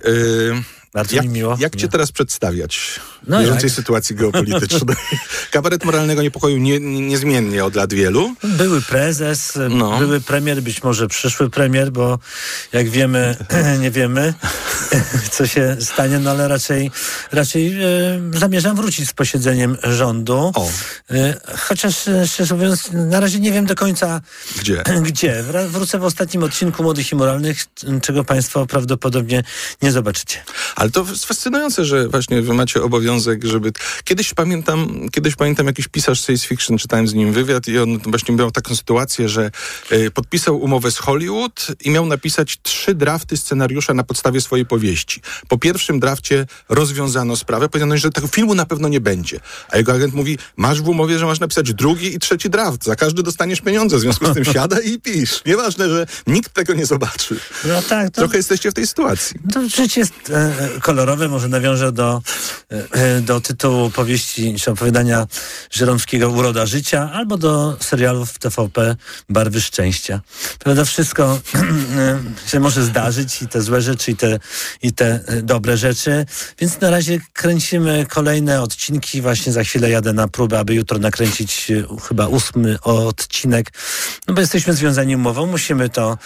Bardzo 0.94 1.16
jak, 1.16 1.26
mi 1.26 1.32
miło. 1.32 1.58
Jak 1.60 1.76
cię 1.76 1.88
teraz 1.88 2.12
przedstawiać 2.12 3.00
No 3.28 3.38
w 3.38 3.42
bieżącej 3.42 3.68
jak? 3.68 3.76
sytuacji 3.76 4.16
geopolitycznej? 4.16 4.96
Kabaret 5.52 5.86
moralnego 5.86 6.22
niepokoju 6.22 6.58
nie, 6.58 6.80
nie, 6.80 7.02
niezmiennie 7.08 7.66
od 7.66 7.76
lat 7.76 7.94
wielu. 7.94 8.36
Były 8.44 8.82
prezes, 8.82 9.58
No. 9.70 9.98
były 10.00 10.22
premier, 10.22 10.62
być 10.62 10.84
może 10.84 11.08
przyszły 11.08 11.50
premier, 11.50 11.92
bo 11.92 12.20
jak 12.74 12.90
wiemy, 12.90 13.36
nie 13.82 13.92
wiemy, 13.92 14.34
co 15.32 15.48
się 15.48 15.78
stanie, 15.80 16.20
no 16.20 16.32
ale 16.32 16.48
raczej, 16.48 16.92
raczej 17.32 17.74
e, 17.74 18.40
zamierzam 18.40 18.76
wrócić 18.76 19.10
z 19.10 19.14
posiedzeniem 19.14 19.78
rządu. 19.84 20.52
E, 21.12 21.40
chociaż, 21.58 22.08
e, 22.08 22.28
szczerze 22.28 22.56
mówiąc, 22.56 22.90
na 22.94 23.20
razie 23.20 23.40
nie 23.40 23.52
wiem 23.52 23.66
do 23.66 23.76
końca 23.76 24.22
Gdzie? 24.60 24.84
gdzie. 25.10 25.44
Wrócę 25.68 26.00
w 26.00 26.04
ostatnim 26.04 26.44
odcinku 26.44 26.84
Młodych 26.84 27.12
i 27.12 27.16
Moralnych, 27.16 27.66
czego 28.02 28.24
Państwo 28.24 28.66
prawdopodobnie 28.66 29.44
nie 29.82 29.92
zobaczycie. 29.92 30.38
Ale 30.80 30.89
to 30.89 31.05
jest 31.09 31.25
fascynujące, 31.25 31.86
że 31.86 32.07
właśnie 32.07 32.41
wy 32.41 32.53
macie 32.53 32.84
obowiązek, 32.84 33.43
żeby... 33.43 33.71
Kiedyś 34.03 34.34
pamiętam, 34.34 35.09
kiedyś 35.11 35.36
pamiętam 35.36 35.67
jakiś 35.67 35.88
pisarz 35.88 36.25
science 36.25 36.47
fiction, 36.47 36.77
czytałem 36.77 37.07
z 37.07 37.13
nim 37.13 37.34
wywiad 37.34 37.67
i 37.67 37.80
on 37.80 37.97
właśnie 37.97 38.36
miał 38.36 38.51
taką 38.51 38.75
sytuację, 38.75 39.30
że 39.30 39.51
e, 39.89 40.11
podpisał 40.11 40.57
umowę 40.57 40.91
z 40.91 40.97
Hollywood 40.97 41.67
i 41.84 41.89
miał 41.89 42.05
napisać 42.05 42.57
trzy 42.61 42.95
drafty 42.95 43.38
scenariusza 43.38 43.93
na 43.93 44.03
podstawie 44.03 44.41
swojej 44.41 44.65
powieści. 44.65 45.21
Po 45.47 45.57
pierwszym 45.57 45.99
drafcie 45.99 46.45
rozwiązano 46.69 47.36
sprawę, 47.36 47.69
powiedziano, 47.69 47.97
że 47.97 48.09
tego 48.09 48.27
filmu 48.27 48.55
na 48.55 48.65
pewno 48.65 48.88
nie 48.88 49.01
będzie. 49.01 49.39
A 49.69 49.77
jego 49.77 49.93
agent 49.93 50.13
mówi, 50.13 50.38
masz 50.57 50.82
w 50.82 50.88
umowie, 50.88 51.19
że 51.19 51.25
masz 51.25 51.39
napisać 51.39 51.73
drugi 51.73 52.15
i 52.15 52.19
trzeci 52.19 52.49
draft. 52.49 52.84
Za 52.84 52.95
każdy 52.95 53.23
dostaniesz 53.23 53.61
pieniądze, 53.61 53.97
w 53.97 53.99
związku 53.99 54.25
z 54.25 54.34
tym 54.34 54.45
siada 54.45 54.80
i 54.80 54.99
pisz. 54.99 55.41
Nieważne, 55.45 55.89
że 55.89 56.07
nikt 56.27 56.53
tego 56.53 56.73
nie 56.73 56.86
zobaczy. 56.86 57.39
No 57.65 57.82
tak, 57.82 58.09
to... 58.09 58.21
Trochę 58.21 58.38
jesteście 58.38 58.71
w 58.71 58.73
tej 58.73 58.88
sytuacji. 58.88 59.39
To 59.53 59.69
życie 59.69 59.99
jest 60.01 60.13
e, 60.30 60.36
e, 60.36 60.68
kolorowe, 60.82 61.28
może 61.28 61.47
nawiążę 61.47 61.91
do, 61.91 62.22
e, 62.72 62.91
e, 62.91 63.22
do 63.22 63.41
tytułu 63.41 63.89
powieści 63.89 64.55
czy 64.59 64.72
opowiadania 64.72 65.28
Żeromskiego 65.72 66.30
Uroda 66.30 66.65
Życia, 66.65 67.09
albo 67.13 67.38
do 67.38 67.78
serialów 67.80 68.39
TVP 68.39 68.95
Barwy 69.30 69.61
Szczęścia. 69.61 70.22
Prawda, 70.59 70.86
wszystko 70.86 71.39
e, 71.97 72.49
się 72.49 72.59
może 72.59 72.84
zdarzyć 72.84 73.41
i 73.41 73.47
te 73.47 73.61
złe 73.61 73.82
rzeczy, 73.82 74.11
i 74.11 74.15
te, 74.15 74.39
i 74.82 74.93
te 74.93 75.20
dobre 75.43 75.78
rzeczy, 75.78 76.26
więc 76.59 76.82
na 76.82 76.89
razie 76.89 77.20
kręcimy 77.34 78.05
kolejne 78.09 78.61
odcinki, 78.61 79.22
właśnie 79.22 79.53
za 79.53 79.63
chwilę 79.63 79.89
jadę 79.89 80.13
na 80.13 80.28
próbę, 80.28 80.59
aby 80.59 80.74
jutro 80.76 80.99
nakręcić 80.99 81.72
chyba 82.07 82.28
ósmy 82.28 82.82
odcinek, 82.82 83.72
no 84.28 84.34
bo 84.34 84.41
jesteśmy 84.41 84.74
związani 84.74 85.15
umową, 85.15 85.45
musimy 85.45 85.89
to 85.89 86.17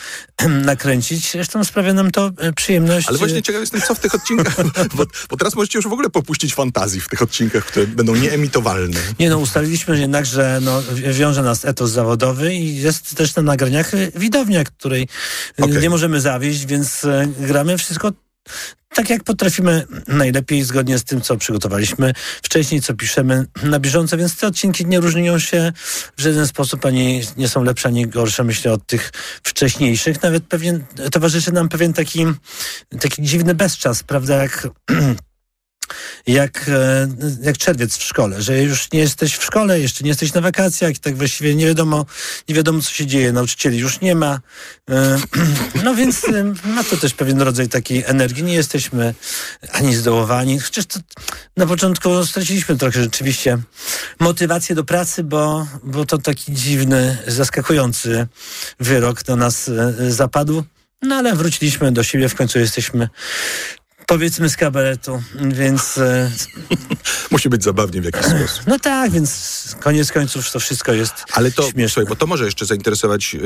nakręcić, 0.71 1.31
zresztą 1.31 1.63
sprawia 1.63 1.93
nam 1.93 2.11
to 2.11 2.31
przyjemność. 2.55 3.07
Ale 3.07 3.17
właśnie 3.17 3.41
ciekaw 3.41 3.61
jestem, 3.61 3.81
co 3.81 3.95
w 3.95 3.99
tych 3.99 4.15
odcinkach, 4.15 4.32
bo, 4.97 5.05
bo 5.29 5.37
teraz 5.37 5.55
możecie 5.55 5.77
już 5.77 5.87
w 5.87 5.93
ogóle 5.93 6.09
popuścić 6.09 6.53
fantazji 6.55 7.01
w 7.01 7.09
tych 7.09 7.21
odcinkach, 7.21 7.65
które 7.65 7.87
będą 7.87 8.15
nieemitowalne. 8.15 8.99
Nie 9.19 9.29
no, 9.29 9.37
ustaliliśmy 9.37 9.99
jednak, 9.99 10.25
że 10.25 10.59
no, 10.61 10.81
wi- 10.81 11.13
wiąże 11.13 11.43
nas 11.43 11.65
etos 11.65 11.91
zawodowy 11.91 12.53
i 12.55 12.75
jest 12.75 13.15
też 13.15 13.35
na 13.35 13.41
nagraniach 13.41 13.91
widownia, 14.15 14.63
której 14.63 15.07
y, 15.59 15.63
Okej. 15.63 15.81
nie 15.81 15.89
możemy 15.89 16.21
zawieść, 16.21 16.65
więc 16.65 17.03
y, 17.03 17.29
gramy 17.39 17.77
wszystko 17.77 18.11
tak 18.93 19.09
jak 19.09 19.23
potrafimy 19.23 19.85
najlepiej, 20.07 20.63
zgodnie 20.63 20.97
z 20.97 21.03
tym, 21.03 21.21
co 21.21 21.37
przygotowaliśmy 21.37 22.13
wcześniej, 22.43 22.81
co 22.81 22.93
piszemy 22.93 23.45
na 23.63 23.79
bieżąco, 23.79 24.17
więc 24.17 24.37
te 24.37 24.47
odcinki 24.47 24.85
nie 24.85 24.99
różnią 24.99 25.39
się 25.39 25.73
w 26.17 26.21
żaden 26.21 26.47
sposób, 26.47 26.85
ani 26.85 27.21
nie 27.37 27.47
są 27.47 27.63
lepsze, 27.63 27.87
ani 27.87 28.07
gorsze, 28.07 28.43
myślę, 28.43 28.73
od 28.73 28.87
tych 28.87 29.11
wcześniejszych. 29.43 30.23
Nawet 30.23 30.43
pewien, 30.43 30.83
towarzyszy 31.11 31.51
nam 31.51 31.69
pewien 31.69 31.93
taki, 31.93 32.25
taki 32.99 33.21
dziwny 33.21 33.55
bezczas, 33.55 34.03
prawda, 34.03 34.35
jak 34.35 34.67
jak, 36.27 36.65
e, 36.69 37.07
jak 37.41 37.57
czerwiec 37.57 37.97
w 37.97 38.03
szkole, 38.03 38.41
że 38.41 38.63
już 38.63 38.91
nie 38.91 38.99
jesteś 38.99 39.35
w 39.35 39.43
szkole, 39.43 39.79
jeszcze 39.79 40.03
nie 40.03 40.09
jesteś 40.09 40.33
na 40.33 40.41
wakacjach 40.41 40.95
i 40.95 40.99
tak 40.99 41.17
właściwie 41.17 41.55
nie 41.55 41.65
wiadomo, 41.65 42.05
nie 42.49 42.55
wiadomo 42.55 42.81
co 42.81 42.91
się 42.91 43.05
dzieje, 43.05 43.31
nauczycieli 43.31 43.77
już 43.77 44.01
nie 44.01 44.15
ma. 44.15 44.39
E, 44.89 45.17
No 45.83 45.95
więc 45.95 46.23
e, 46.23 46.53
ma 46.65 46.83
to 46.83 46.97
też 46.97 47.13
pewien 47.13 47.41
rodzaj 47.41 47.69
takiej 47.69 48.03
energii. 48.07 48.43
Nie 48.43 48.53
jesteśmy 48.53 49.13
ani 49.71 49.95
zdołowani. 49.95 50.59
Chociaż 50.59 50.85
to 50.85 50.99
na 51.57 51.65
początku 51.65 52.25
straciliśmy 52.25 52.77
trochę 52.77 53.03
rzeczywiście 53.03 53.57
motywację 54.19 54.75
do 54.75 54.83
pracy, 54.83 55.23
bo, 55.23 55.67
bo 55.83 56.05
to 56.05 56.17
taki 56.17 56.53
dziwny, 56.53 57.17
zaskakujący 57.27 58.27
wyrok 58.79 59.27
na 59.27 59.35
nas 59.35 59.71
zapadł. 60.09 60.63
No 61.03 61.15
ale 61.15 61.35
wróciliśmy 61.35 61.91
do 61.91 62.03
siebie, 62.03 62.29
w 62.29 62.35
końcu 62.35 62.59
jesteśmy 62.59 63.09
powiedzmy 64.07 64.49
z 64.49 64.57
kabaretu, 64.57 65.23
więc 65.35 65.97
e, 65.97 66.31
Musi 67.31 67.49
być 67.49 67.63
zabawnie 67.63 68.01
w 68.01 68.05
jakiś 68.05 68.25
sposób. 68.25 68.63
no 68.67 68.79
tak, 68.79 69.11
więc 69.11 69.75
koniec 69.79 70.11
końców 70.11 70.51
to 70.51 70.59
wszystko 70.59 70.93
jest 70.93 71.13
Ale 71.33 71.51
to, 71.51 71.63
słuchaj, 71.87 72.05
bo 72.09 72.15
to 72.15 72.27
może 72.27 72.45
jeszcze 72.45 72.65
zainteresować 72.65 73.35
y, 73.35 73.37
y, 73.37 73.41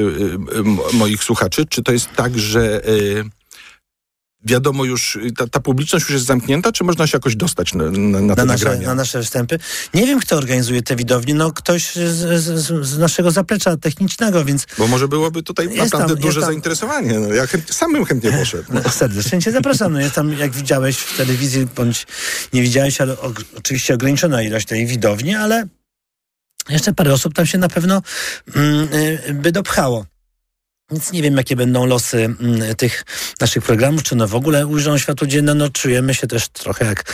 y, 0.60 0.94
moich 0.94 1.24
słuchaczy. 1.24 1.66
Czy 1.70 1.84
to 1.84 1.92
jest 1.92 2.10
tak, 2.16 2.40
że 2.40 2.90
y, 2.90 3.24
wiadomo 4.46 4.86
już, 4.86 5.20
ta, 5.38 5.48
ta 5.48 5.60
publiczność 5.60 6.04
już 6.06 6.12
jest 6.12 6.26
zamknięta, 6.26 6.72
czy 6.72 6.84
można 6.84 7.08
się 7.08 7.16
jakoś 7.16 7.36
dostać 7.36 7.74
na, 7.74 7.84
na, 7.92 8.22
na 8.22 8.36
te 8.36 8.46
na 8.46 8.54
nasze, 8.54 8.78
na 8.78 8.96
nasze 8.96 9.24
wstępy. 9.24 9.60
Nie 9.94 10.06
wiem, 10.08 10.20
kto 10.20 10.38
organizuje 10.38 10.82
te 10.82 10.96
widownie, 10.96 11.34
no 11.34 11.52
ktoś 11.52 11.96
z, 11.96 12.44
z, 12.44 12.86
z 12.88 12.98
naszego 12.98 13.32
zaplecza 13.32 13.78
technicznego, 13.78 14.46
więc 14.46 14.66
Bo 14.78 14.88
może 14.88 15.08
byłoby 15.08 15.44
tutaj 15.44 15.70
naprawdę 15.70 16.14
tam- 16.14 16.22
duże 16.22 16.40
tam- 16.40 16.50
zainteresowanie. 16.50 17.20
No, 17.20 17.34
ja 17.34 17.48
chęt, 17.48 17.74
samym 17.74 18.06
chętnie 18.06 18.32
poszedł. 18.32 18.64
No, 18.74 18.90
serdecznie 18.90 19.42
cię 19.42 19.52
zapraszam. 19.52 19.94
No 19.94 20.00
jest 20.00 20.16
tam, 20.16 20.34
jak 20.34 20.52
widziałeś 20.52 20.98
w 20.98 21.18
telewizji, 21.18 21.68
bądź 21.76 22.08
nie 22.54 22.62
widziałeś, 22.62 23.02
ale 23.02 23.14
o, 23.20 23.34
oczywiście 23.58 23.94
ograniczona 23.94 24.42
ilość 24.42 24.68
tej 24.68 24.86
widowni, 24.86 25.36
ale 25.36 25.68
jeszcze 26.70 26.94
parę 26.94 27.14
osób 27.14 27.34
tam 27.34 27.46
się 27.46 27.58
na 27.58 27.70
pewno 27.70 28.02
mm, 28.56 28.90
y, 28.94 29.34
by 29.34 29.52
dopchało. 29.52 30.06
Więc 30.92 31.12
nie 31.12 31.22
wiem, 31.22 31.38
jakie 31.38 31.56
będą 31.56 31.86
losy 31.86 32.18
mm, 32.18 32.76
tych 32.76 33.06
naszych 33.42 33.64
programów, 33.64 34.04
czy 34.04 34.16
one 34.16 34.28
w 34.28 34.36
ogóle 34.36 34.68
ujrzą 34.68 34.98
światło 34.98 35.28
dzienne. 35.28 35.54
No, 35.54 35.70
czujemy 35.70 36.14
się 36.14 36.28
też 36.28 36.48
trochę 36.48 36.86
jak 36.86 37.14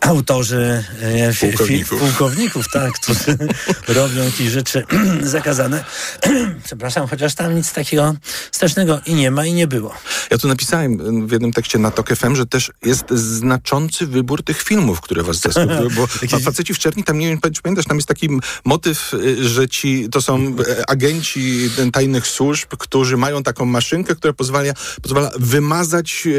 autorzy 0.00 0.84
e, 1.00 1.34
Pułkowników. 1.34 2.00
pułkowników 2.00 2.68
tak, 2.72 2.92
którzy 2.92 3.38
robią 3.98 4.24
jakieś 4.24 4.48
rzeczy 4.48 4.84
zakazane. 5.22 5.84
Przepraszam, 6.64 7.08
chociaż 7.08 7.34
tam 7.34 7.54
nic 7.56 7.72
takiego 7.72 8.14
strasznego 8.52 9.00
i 9.06 9.14
nie 9.14 9.30
ma, 9.30 9.46
i 9.46 9.52
nie 9.52 9.66
było. 9.66 9.94
Ja 10.30 10.38
tu 10.38 10.48
napisałem 10.48 11.22
y, 11.22 11.26
w 11.26 11.32
jednym 11.32 11.52
tekście 11.52 11.78
na 11.78 11.90
TOK 11.90 12.16
FM, 12.16 12.36
że 12.36 12.46
też 12.46 12.72
jest 12.82 13.10
znaczący 13.10 14.06
wybór 14.06 14.42
tych 14.42 14.62
filmów, 14.62 15.00
które 15.00 15.22
was 15.22 15.36
zaskoczyły, 15.36 15.90
bo 15.90 16.08
na 16.32 16.38
faceci 16.38 16.74
w 16.74 16.78
czerni, 16.78 17.04
tam 17.04 17.18
nie 17.18 17.28
wiem, 17.28 17.38
pamiętasz, 17.62 17.84
tam 17.84 17.96
jest 17.96 18.08
taki 18.08 18.28
motyw, 18.64 19.14
y, 19.14 19.48
że 19.48 19.68
ci, 19.68 20.08
to 20.10 20.22
są 20.22 20.56
e, 20.68 20.90
agenci 20.90 21.70
y, 21.78 21.90
tajnych 21.90 22.26
służb, 22.26 22.68
którzy 22.78 23.13
mają 23.16 23.42
taką 23.42 23.64
maszynkę, 23.64 24.14
która 24.14 24.32
pozwala, 24.32 24.72
pozwala 25.02 25.30
wymazać 25.38 26.22
y, 26.26 26.30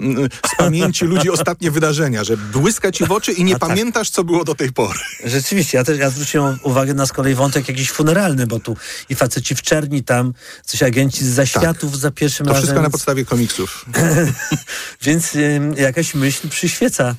y, 0.00 0.28
z 0.52 0.56
pamięci 0.56 1.04
ludzi 1.04 1.30
ostatnie 1.36 1.70
wydarzenia, 1.70 2.24
że 2.24 2.36
błyska 2.36 2.92
ci 2.92 3.06
w 3.06 3.12
oczy 3.12 3.32
i 3.32 3.44
nie 3.44 3.58
pamiętasz, 3.58 4.10
co 4.10 4.24
było 4.24 4.44
do 4.44 4.54
tej 4.54 4.72
pory. 4.72 4.98
Rzeczywiście, 5.24 5.78
ja 5.78 5.84
też 5.84 5.98
ja 5.98 6.10
zwróciłem 6.10 6.58
uwagę 6.62 6.94
na 6.94 7.06
z 7.06 7.12
kolei 7.12 7.34
wątek 7.34 7.68
jakiś 7.68 7.90
funeralny, 7.90 8.46
bo 8.46 8.60
tu 8.60 8.76
i 9.08 9.14
faceci 9.14 9.54
w 9.54 9.62
czerni, 9.62 10.04
tam 10.04 10.32
coś 10.66 10.82
agenci 10.82 11.24
z 11.24 11.28
zaświatów 11.28 11.98
za 11.98 12.10
pierwszym 12.10 12.46
To 12.46 12.52
razem. 12.52 12.62
wszystko 12.62 12.82
na 12.82 12.90
podstawie 12.90 13.24
komiksów. 13.24 13.84
Więc 15.02 15.34
ym, 15.34 15.72
jakaś 15.74 16.14
myśl 16.14 16.48
przyświeca 16.48 17.14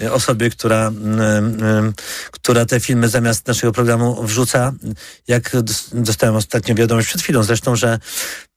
y, 0.00 0.12
osobie, 0.12 0.50
która, 0.50 0.86
ym, 0.88 1.20
ym, 1.64 1.92
która 2.30 2.64
te 2.66 2.80
filmy 2.80 3.08
zamiast 3.08 3.46
naszego 3.46 3.72
programu 3.72 4.22
wrzuca. 4.22 4.72
Jak 5.28 5.50
dos- 5.62 5.88
dostałem 5.92 6.36
ostatnio 6.36 6.74
wiadomość 6.74 7.08
przed 7.08 7.22
chwilą 7.22 7.42
zresztą, 7.42 7.76
że, 7.76 7.98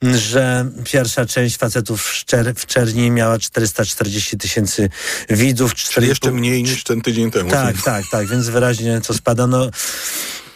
że 0.02 0.66
pierwsza 0.84 1.26
część 1.26 1.58
facetów 1.58 2.04
w, 2.04 2.14
Szczer, 2.14 2.54
w 2.56 2.66
Czerni 2.66 3.12
miała 3.12 3.40
440 3.40 4.38
tysięcy 4.38 4.90
widzów. 5.30 5.76
Czyli 5.76 6.08
jeszcze 6.08 6.32
mniej 6.32 6.64
niż 6.64 6.84
ten 6.84 7.02
tydzień 7.02 7.32
temu. 7.32 7.50
Tak, 7.52 7.82
tak, 7.82 8.04
tak, 8.12 8.28
więc 8.28 8.50
wyraźnie 8.50 9.02
to 9.02 9.14
spada. 9.14 9.48
No, 9.48 9.70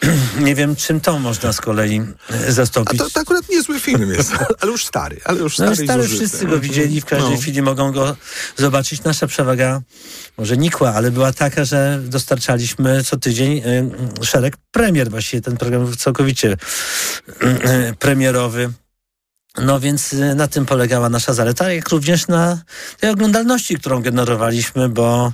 nie 0.48 0.56
wiem, 0.56 0.76
czym 0.76 1.02
to 1.02 1.20
można 1.20 1.54
z 1.54 1.62
kolei 1.62 2.02
e, 2.30 2.52
zastąpić. 2.52 3.02
A 3.02 3.04
to, 3.04 3.10
to 3.10 3.20
akurat 3.20 3.50
niezły 3.50 3.80
film 3.80 4.12
jest, 4.14 4.32
ale 4.62 4.72
już 4.72 4.86
stary, 4.86 5.22
ale 5.26 5.40
już 5.40 5.58
No 5.58 5.66
stary, 5.66 5.82
już 5.82 5.88
stary, 5.90 6.08
wszyscy 6.08 6.46
go 6.46 6.60
widzieli, 6.60 7.02
w 7.02 7.06
każdej 7.06 7.32
No. 7.32 7.38
chwili 7.42 7.62
mogą 7.62 7.92
go 7.92 8.16
zobaczyć. 8.58 9.04
Nasza 9.04 9.28
przewaga 9.28 9.82
może 10.38 10.58
nikła, 10.58 10.94
ale 10.94 11.12
była 11.12 11.34
taka, 11.34 11.66
że 11.66 12.00
dostarczaliśmy 12.04 13.04
co 13.04 13.18
tydzień 13.18 13.58
y, 13.58 14.26
szereg 14.26 14.58
premier. 14.72 15.10
Właściwie 15.10 15.42
ten 15.42 15.58
program 15.58 15.86
był 15.86 15.96
całkowicie 15.96 16.58
y, 17.44 17.96
premierowy. 18.00 18.70
No 19.62 19.80
więc 19.80 20.14
y, 20.14 20.36
na 20.36 20.48
tym 20.48 20.66
polegała 20.66 21.10
nasza 21.10 21.34
zaleta, 21.34 21.74
jak 21.74 21.90
również 21.90 22.28
na 22.28 22.62
tej 23.00 23.10
oglądalności, 23.10 23.76
którą 23.78 24.02
generowaliśmy, 24.02 24.90
bo, 24.90 25.34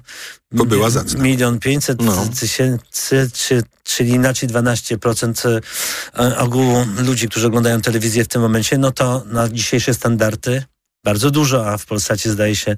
Bo 0.52 0.66
była 0.66 0.90
zacna. 0.90 1.24
milion 1.24 1.60
pięćset 1.60 2.02
No. 2.02 2.26
tysięcy, 2.40 3.30
czy, 3.34 3.64
czyli 3.84 4.10
inaczej 4.10 4.50
12% 4.50 5.62
e, 6.20 6.38
ogółu 6.38 6.86
ludzi, 6.98 7.30
którzy 7.30 7.48
oglądają 7.48 7.82
telewizję 7.82 8.24
w 8.24 8.28
tym 8.28 8.42
momencie, 8.42 8.78
no 8.78 8.92
to 8.92 9.24
na 9.26 9.50
dzisiejsze 9.50 9.94
standardy 9.94 10.64
bardzo 11.06 11.32
dużo, 11.32 11.70
a 11.70 11.78
w 11.78 11.86
Polsacie 11.86 12.32
zdaje 12.32 12.56
się 12.56 12.78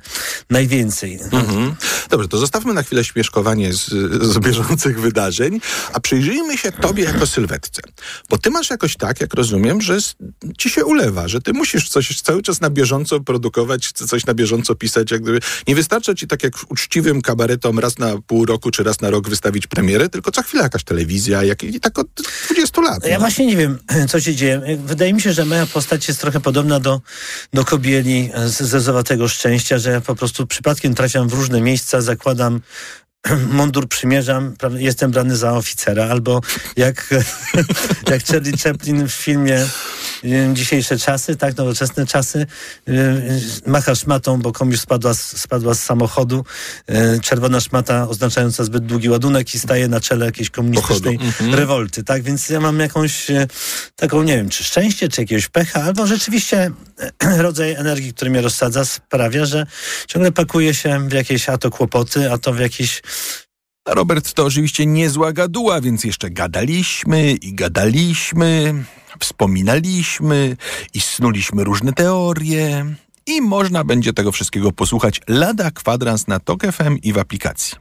najwięcej. 0.50 1.20
Mhm. 1.32 1.76
Dobrze, 2.10 2.28
to 2.28 2.38
zostawmy 2.38 2.74
na 2.74 2.84
chwilę 2.84 3.04
śmieszkowanie 3.04 3.74
z, 3.74 3.86
z 4.22 4.40
bieżących 4.40 5.02
wydarzeń, 5.02 5.60
a 5.94 6.00
przyjrzyjmy 6.00 6.58
się 6.58 6.72
tobie 6.72 7.04
jako 7.04 7.28
sylwetce. 7.28 7.82
Bo 8.30 8.38
ty 8.38 8.50
masz 8.50 8.70
jakoś 8.70 8.98
tak, 8.98 9.22
jak 9.22 9.34
rozumiem, 9.34 9.82
że 9.82 9.98
ci 10.58 10.70
się 10.70 10.86
ulewa, 10.86 11.28
że 11.28 11.42
ty 11.42 11.54
musisz 11.54 11.90
coś 11.90 12.22
cały 12.22 12.42
czas 12.42 12.62
na 12.62 12.70
bieżąco 12.70 13.20
produkować, 13.20 13.92
coś 13.92 14.26
na 14.26 14.34
bieżąco 14.34 14.76
pisać. 14.76 15.12
Jak 15.12 15.22
gdyby. 15.22 15.40
Nie 15.68 15.76
wystarcza 15.76 16.16
ci 16.16 16.28
tak 16.28 16.44
jak 16.44 16.54
uczciwym 16.70 17.22
kabaretom 17.22 17.80
raz 17.80 17.98
na 17.98 18.22
pół 18.28 18.46
roku 18.46 18.72
czy 18.72 18.84
raz 18.84 19.02
na 19.02 19.10
rok 19.10 19.30
wystawić 19.30 19.68
premierę, 19.68 20.10
tylko 20.10 20.32
co 20.32 20.44
chwilę 20.44 20.64
jakaś 20.64 20.84
telewizja, 20.84 21.44
jak, 21.44 21.64
i 21.64 21.80
tak 21.80 22.00
od 22.00 22.08
20 22.52 22.82
lat. 22.82 23.06
Ja 23.06 23.14
no. 23.14 23.20
właśnie 23.20 23.46
nie 23.46 23.58
wiem, 23.58 23.78
co 24.10 24.20
się 24.20 24.36
dzieje. 24.36 24.62
Wydaje 24.86 25.14
mi 25.14 25.22
się, 25.22 25.34
że 25.34 25.46
moja 25.46 25.66
postać 25.66 26.08
jest 26.08 26.22
trochę 26.22 26.40
podobna 26.40 26.80
do, 26.80 27.02
do 27.54 27.66
kobieli 27.66 28.17
z 28.46 28.62
zezowatego 28.62 29.28
szczęścia, 29.28 29.78
że 29.78 29.92
ja 29.92 30.02
po 30.02 30.16
prostu 30.16 30.48
przypadkiem 30.48 30.96
trafiam 30.96 31.30
w 31.30 31.34
różne 31.34 31.62
miejsca, 31.62 32.02
zakładam 32.02 32.62
mundur 33.52 33.88
przymierzam, 33.88 34.54
jestem 34.78 35.12
brany 35.12 35.36
za 35.38 35.54
oficera, 35.54 36.06
albo 36.06 36.42
jak, 36.78 37.10
jak 38.12 38.24
Charlie 38.26 38.58
Chaplin 38.58 39.08
w 39.08 39.12
filmie 39.12 39.66
y, 40.24 40.50
Dzisiejsze 40.54 40.98
czasy, 41.00 41.36
tak, 41.36 41.58
nowoczesne 41.58 42.06
czasy, 42.06 42.40
y, 42.90 42.92
y, 43.66 43.70
macha 43.70 43.96
szmatą, 43.96 44.42
bo 44.42 44.52
komuś 44.52 44.80
spadła, 44.80 45.14
z- 45.14 45.38
spadła 45.38 45.74
z 45.74 45.84
samochodu, 45.84 46.46
y, 46.90 47.20
czerwona 47.22 47.60
szmata 47.60 48.10
oznaczająca 48.10 48.64
zbyt 48.64 48.86
długi 48.86 49.10
ładunek 49.10 49.56
i 49.56 49.60
staje 49.60 49.88
na 49.88 50.00
czele 50.00 50.26
jakiejś 50.26 50.50
komunistycznej. 50.50 51.16
Mhm. 51.16 51.56
rewolty, 51.56 52.04
tak, 52.04 52.24
więc 52.24 52.50
ja 52.50 52.60
mam 52.60 52.80
jakąś 52.80 53.32
e, 53.32 53.48
taką, 53.96 54.24
nie 54.24 54.38
wiem, 54.38 54.50
czy 54.50 54.64
szczęście, 54.64 55.10
czy 55.10 55.22
jakiegoś 55.22 55.48
pecha, 55.48 55.84
albo 55.84 56.08
rzeczywiście 56.08 56.72
rodzaj 57.38 57.72
energii, 57.74 58.14
który 58.14 58.32
mnie 58.32 58.42
rozsadza, 58.42 58.86
sprawia, 58.86 59.46
że 59.46 59.66
ciągle 60.08 60.32
pakuję 60.32 60.74
się 60.74 61.10
w 61.10 61.14
jakieś 61.14 61.50
a 61.50 61.58
to 61.58 61.70
kłopoty, 61.70 62.32
a 62.32 62.38
to 62.38 62.54
w 62.54 62.60
jakieś 62.60 63.02
Robert 63.88 64.34
to 64.34 64.46
oczywiście 64.46 64.86
niezła 64.86 65.34
gaduła, 65.34 65.82
więc 65.82 66.04
jeszcze 66.04 66.30
gadaliśmy 66.30 67.32
i 67.32 67.54
gadaliśmy, 67.54 68.84
wspominaliśmy 69.20 70.58
i 70.94 71.02
snuliśmy 71.02 71.64
różne 71.64 71.94
teorie. 71.94 72.86
I 73.26 73.42
można 73.42 73.84
będzie 73.84 74.14
tego 74.14 74.32
wszystkiego 74.32 74.72
posłuchać 74.72 75.22
lada 75.28 75.72
kwadrans 75.72 76.28
na 76.28 76.40
Tok 76.40 76.64
FM 76.72 76.98
i 77.04 77.14
w 77.14 77.18
aplikacji. 77.18 77.78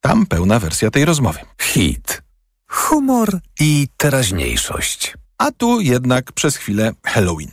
Tam 0.00 0.26
pełna 0.26 0.58
wersja 0.58 0.90
tej 0.90 1.04
rozmowy. 1.04 1.38
Hit. 1.60 2.22
Humor 2.68 3.40
i 3.60 3.88
teraźniejszość. 3.96 5.14
A 5.38 5.50
tu 5.50 5.80
jednak 5.80 6.32
przez 6.32 6.56
chwilę 6.56 6.92
Halloween. 7.04 7.50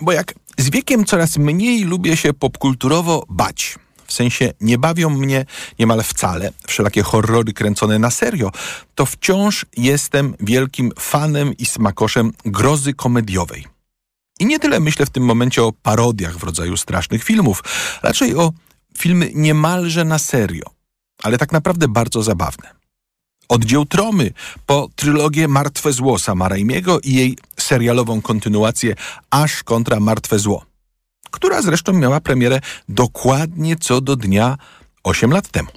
Bo 0.00 0.12
jak 0.12 0.34
z 0.58 0.70
wiekiem 0.70 1.04
coraz 1.04 1.38
mniej 1.38 1.84
lubię 1.84 2.16
się 2.16 2.32
popkulturowo 2.32 3.24
bać. 3.28 3.78
W 4.08 4.12
sensie 4.12 4.52
nie 4.60 4.78
bawią 4.78 5.10
mnie 5.10 5.44
niemal 5.78 6.02
wcale 6.02 6.52
wszelakie 6.66 7.02
horrory 7.02 7.52
kręcone 7.52 7.98
na 7.98 8.10
serio, 8.10 8.52
to 8.94 9.06
wciąż 9.06 9.66
jestem 9.76 10.34
wielkim 10.40 10.92
fanem 10.98 11.56
i 11.56 11.66
smakoszem 11.66 12.32
grozy 12.44 12.94
komediowej. 12.94 13.66
I 14.40 14.46
nie 14.46 14.58
tyle 14.58 14.80
myślę 14.80 15.06
w 15.06 15.10
tym 15.10 15.24
momencie 15.24 15.62
o 15.62 15.72
parodiach 15.72 16.38
w 16.38 16.42
rodzaju 16.42 16.76
strasznych 16.76 17.24
filmów, 17.24 17.64
raczej 18.02 18.36
o 18.36 18.52
filmy 18.98 19.30
niemalże 19.34 20.04
na 20.04 20.18
serio, 20.18 20.64
ale 21.22 21.38
tak 21.38 21.52
naprawdę 21.52 21.88
bardzo 21.88 22.22
zabawne. 22.22 22.78
Od 23.48 23.64
dzieł 23.64 23.86
Tromy 23.86 24.32
po 24.66 24.88
trylogię 24.96 25.48
Martwe 25.48 25.92
Zło 25.92 26.18
Sama 26.18 26.48
Raimiego 26.48 27.00
i 27.00 27.14
jej 27.14 27.38
serialową 27.60 28.22
kontynuację 28.22 28.94
Aż 29.30 29.62
kontra 29.62 30.00
Martwe 30.00 30.38
Zło, 30.38 30.64
która 31.30 31.62
zresztą 31.62 31.92
miała 31.92 32.20
premierę 32.20 32.60
dokładnie 32.88 33.76
co 33.76 34.00
do 34.00 34.16
dnia 34.16 34.56
8 35.04 35.30
lat 35.30 35.48
temu. 35.48 35.68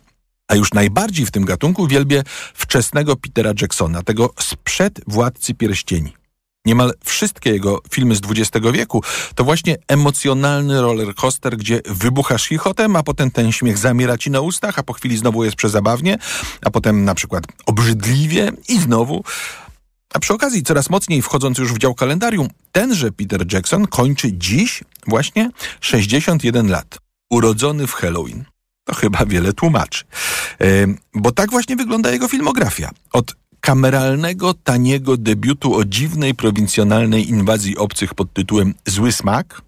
A 0.47 0.55
już 0.55 0.73
najbardziej 0.73 1.25
w 1.25 1.31
tym 1.31 1.45
gatunku 1.45 1.87
wielbię 1.87 2.23
wczesnego 2.53 3.15
Petera 3.15 3.53
Jacksona, 3.61 4.03
tego 4.03 4.33
sprzed 4.39 5.01
Władcy 5.07 5.53
Pierścieni. 5.53 6.13
Niemal 6.65 6.93
wszystkie 7.03 7.49
jego 7.49 7.81
filmy 7.91 8.15
z 8.15 8.21
XX 8.29 8.67
wieku 8.73 9.03
to 9.35 9.43
właśnie 9.43 9.77
emocjonalny 9.87 10.81
rollercoaster, 10.81 11.57
gdzie 11.57 11.81
wybuchasz 11.85 12.47
chichotem, 12.47 12.95
a 12.95 13.03
potem 13.03 13.31
ten 13.31 13.51
śmiech 13.51 13.77
zamiera 13.77 14.17
ci 14.17 14.31
na 14.31 14.41
ustach, 14.41 14.79
a 14.79 14.83
po 14.83 14.93
chwili 14.93 15.17
znowu 15.17 15.43
jest 15.43 15.55
przezabawnie, 15.55 16.17
a 16.65 16.71
potem 16.71 17.05
na 17.05 17.15
przykład 17.15 17.43
obrzydliwie 17.65 18.51
i 18.69 18.79
znowu. 18.79 19.23
A 20.13 20.19
przy 20.19 20.33
okazji, 20.33 20.63
coraz 20.63 20.89
mocniej 20.89 21.21
wchodząc 21.21 21.57
już 21.57 21.73
w 21.73 21.77
dział 21.77 21.95
kalendarium, 21.95 22.47
tenże 22.71 23.11
Peter 23.11 23.53
Jackson 23.53 23.87
kończy 23.87 24.29
dziś 24.33 24.83
właśnie 25.07 25.49
61 25.79 26.69
lat. 26.69 26.97
Urodzony 27.29 27.87
w 27.87 27.93
Halloween. 27.93 28.45
To 28.83 28.95
chyba 28.95 29.25
wiele 29.25 29.53
tłumaczy. 29.53 30.05
Bo 31.13 31.31
tak 31.31 31.51
właśnie 31.51 31.75
wygląda 31.75 32.11
jego 32.11 32.27
filmografia. 32.27 32.89
Od 33.13 33.35
kameralnego, 33.59 34.53
taniego 34.53 35.17
debiutu 35.17 35.75
o 35.75 35.85
dziwnej, 35.85 36.35
prowincjonalnej 36.35 37.29
inwazji 37.29 37.77
obcych 37.77 38.13
pod 38.13 38.33
tytułem 38.33 38.73
Zły 38.85 39.11
Smak, 39.11 39.61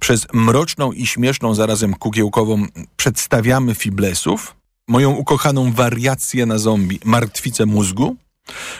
przez 0.00 0.26
mroczną 0.32 0.92
i 0.92 1.06
śmieszną 1.06 1.54
zarazem 1.54 1.94
kukiełkową 1.94 2.66
Przedstawiamy 2.96 3.74
Fiblesów, 3.74 4.56
moją 4.88 5.10
ukochaną 5.10 5.72
wariację 5.72 6.46
na 6.46 6.58
zombie 6.58 7.00
Martwice 7.04 7.66
Mózgu, 7.66 8.16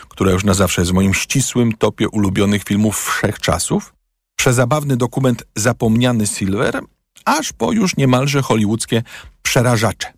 która 0.08 0.32
już 0.32 0.44
na 0.44 0.54
zawsze 0.54 0.80
jest 0.80 0.90
w 0.90 0.94
moim 0.94 1.14
ścisłym 1.14 1.72
topie 1.72 2.08
ulubionych 2.08 2.64
filmów 2.64 3.04
wszechczasów, 3.04 3.94
przezabawny 4.36 4.96
dokument 4.96 5.44
Zapomniany 5.56 6.26
Silver, 6.26 6.80
aż 7.24 7.52
po 7.52 7.72
już 7.72 7.96
niemalże 7.96 8.42
hollywoodzkie 8.42 9.02
Przerażacze. 9.42 10.12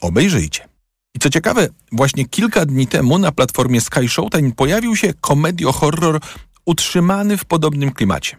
Obejrzyjcie. 0.00 0.68
I 1.14 1.18
co 1.18 1.30
ciekawe, 1.30 1.68
właśnie 1.92 2.28
kilka 2.28 2.66
dni 2.66 2.86
temu 2.86 3.18
na 3.18 3.32
platformie 3.32 3.80
Sky 3.80 4.08
Showtime 4.08 4.52
pojawił 4.52 4.96
się 4.96 5.14
komedio-horror 5.14 6.20
utrzymany 6.64 7.36
w 7.36 7.44
podobnym 7.44 7.92
klimacie. 7.92 8.36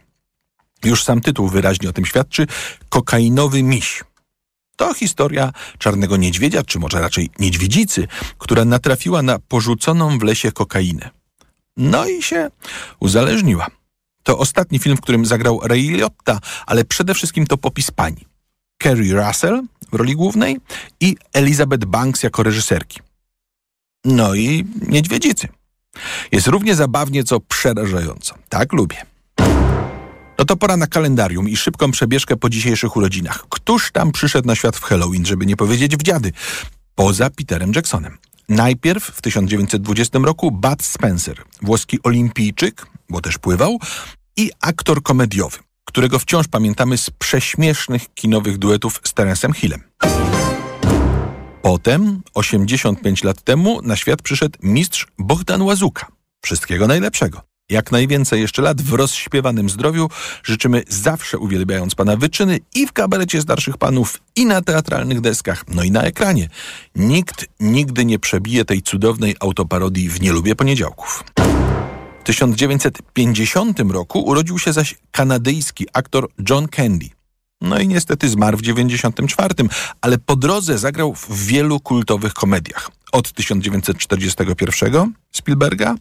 Już 0.84 1.04
sam 1.04 1.22
tytuł 1.22 1.48
wyraźnie 1.48 1.90
o 1.90 1.94
tym 1.94 2.06
świadczy 2.06 2.48
Kokainowy 2.90 3.64
miś. 3.64 4.04
To 4.76 4.94
historia 4.94 5.52
czarnego 5.78 6.18
niedźwiedzia, 6.18 6.64
czy 6.64 6.80
może 6.80 7.02
raczej 7.02 7.30
niedźwiedzicy, 7.40 8.08
która 8.38 8.66
natrafiła 8.66 9.22
na 9.22 9.40
porzuconą 9.40 10.20
w 10.20 10.24
lesie 10.24 10.52
kokainę. 10.52 11.10
No 11.78 12.08
i 12.08 12.24
się 12.24 12.50
uzależniła. 13.00 13.68
To 14.26 14.38
ostatni 14.38 14.80
film, 14.80 14.98
w 14.98 15.02
którym 15.02 15.26
zagrał 15.26 15.60
Ray 15.64 15.90
Liotta, 15.90 16.40
ale 16.66 16.86
przede 16.86 17.14
wszystkim 17.14 17.48
to 17.48 17.58
popis 17.58 17.92
pani. 17.92 18.26
Kerry 18.78 19.14
Russell 19.14 19.64
w 19.92 19.96
roli 19.96 20.16
głównej 20.16 20.58
i 21.00 21.16
Elizabeth 21.34 21.86
Banks 21.86 22.24
jako 22.24 22.44
reżyserki. 22.44 23.00
No 24.06 24.36
i 24.36 24.66
niedźwiedzicy. 24.88 25.48
Jest 26.32 26.48
równie 26.48 26.76
zabawnie, 26.76 27.24
co 27.24 27.40
przerażająco. 27.40 28.36
Tak 28.50 28.74
lubię. 28.74 28.98
No 30.40 30.46
to 30.46 30.56
pora 30.56 30.78
na 30.78 30.88
kalendarium 30.88 31.50
i 31.50 31.58
szybką 31.58 31.92
przebieżkę 31.92 32.38
po 32.38 32.50
dzisiejszych 32.50 32.96
urodzinach. 32.96 33.46
Któż 33.50 33.92
tam 33.92 34.12
przyszedł 34.12 34.48
na 34.48 34.56
świat 34.56 34.78
w 34.78 34.84
Halloween, 34.84 35.26
żeby 35.26 35.46
nie 35.46 35.56
powiedzieć 35.56 35.98
w 35.98 36.04
dziady? 36.04 36.32
Poza 36.96 37.30
Peterem 37.30 37.72
Jacksonem. 37.76 38.18
Najpierw 38.50 39.04
w 39.04 39.22
1920 39.22 40.20
roku 40.20 40.52
Bud 40.52 40.84
Spencer, 40.84 41.43
włoski 41.62 42.00
olimpijczyk, 42.04 42.88
bo 43.10 43.22
też 43.22 43.38
pływał, 43.38 43.80
i 44.38 44.52
aktor 44.62 45.04
komediowy, 45.04 45.58
którego 45.86 46.20
wciąż 46.20 46.48
pamiętamy 46.48 46.98
z 46.98 47.10
prześmiesznych 47.10 48.14
kinowych 48.14 48.58
duetów 48.58 49.02
z 49.04 49.14
Terence'em 49.14 49.54
Hillem. 49.54 49.84
Potem, 51.62 52.22
85 52.34 53.24
lat 53.24 53.41
temu, 53.41 53.82
na 53.82 53.96
świat 53.96 54.22
przyszedł 54.22 54.60
mistrz 54.64 55.08
Bohdan 55.18 55.62
Łazuka. 55.62 56.08
Wszystkiego 56.41 56.88
najlepszego. 56.88 57.55
Jak 57.70 57.91
najwięcej 57.91 58.41
jeszcze 58.41 58.61
lat 58.61 58.82
w 58.82 58.93
rozśpiewanym 58.93 59.70
zdrowiu 59.70 60.09
życzymy 60.43 60.84
zawsze 60.89 61.38
uwielbiając 61.38 61.95
pana 61.95 62.18
wyczyny 62.18 62.59
i 62.76 62.88
w 62.88 62.93
kabarecie 62.93 63.41
starszych 63.41 63.78
panów, 63.78 64.22
i 64.36 64.45
na 64.45 64.61
teatralnych 64.61 65.22
deskach, 65.22 65.63
no 65.68 65.84
i 65.84 65.91
na 65.91 66.01
ekranie. 66.01 66.49
Nikt 66.95 67.45
nigdy 67.59 68.05
nie 68.05 68.20
przebije 68.20 68.66
tej 68.66 68.82
cudownej 68.82 69.36
autoparodii 69.39 70.09
w 70.09 70.22
Nie 70.22 70.32
lubię 70.32 70.55
poniedziałków. 70.55 71.24
W 72.20 72.24
1950 72.24 73.80
roku 73.80 74.20
urodził 74.20 74.59
się 74.59 74.74
zaś 74.74 74.95
kanadyjski 75.11 75.86
aktor 75.93 76.28
John 76.49 76.68
Candy. 76.68 77.09
No 77.61 77.80
i 77.80 77.88
niestety 77.88 78.30
zmarł 78.30 78.57
w 78.57 78.61
94, 78.61 79.55
ale 80.01 80.18
po 80.18 80.36
drodze 80.36 80.78
zagrał 80.78 81.13
w 81.13 81.45
wielu 81.45 81.80
kultowych 81.80 82.34
komediach. 82.34 82.91
Od 83.16 83.32
1941 83.32 85.13
Spielberga 85.32 85.95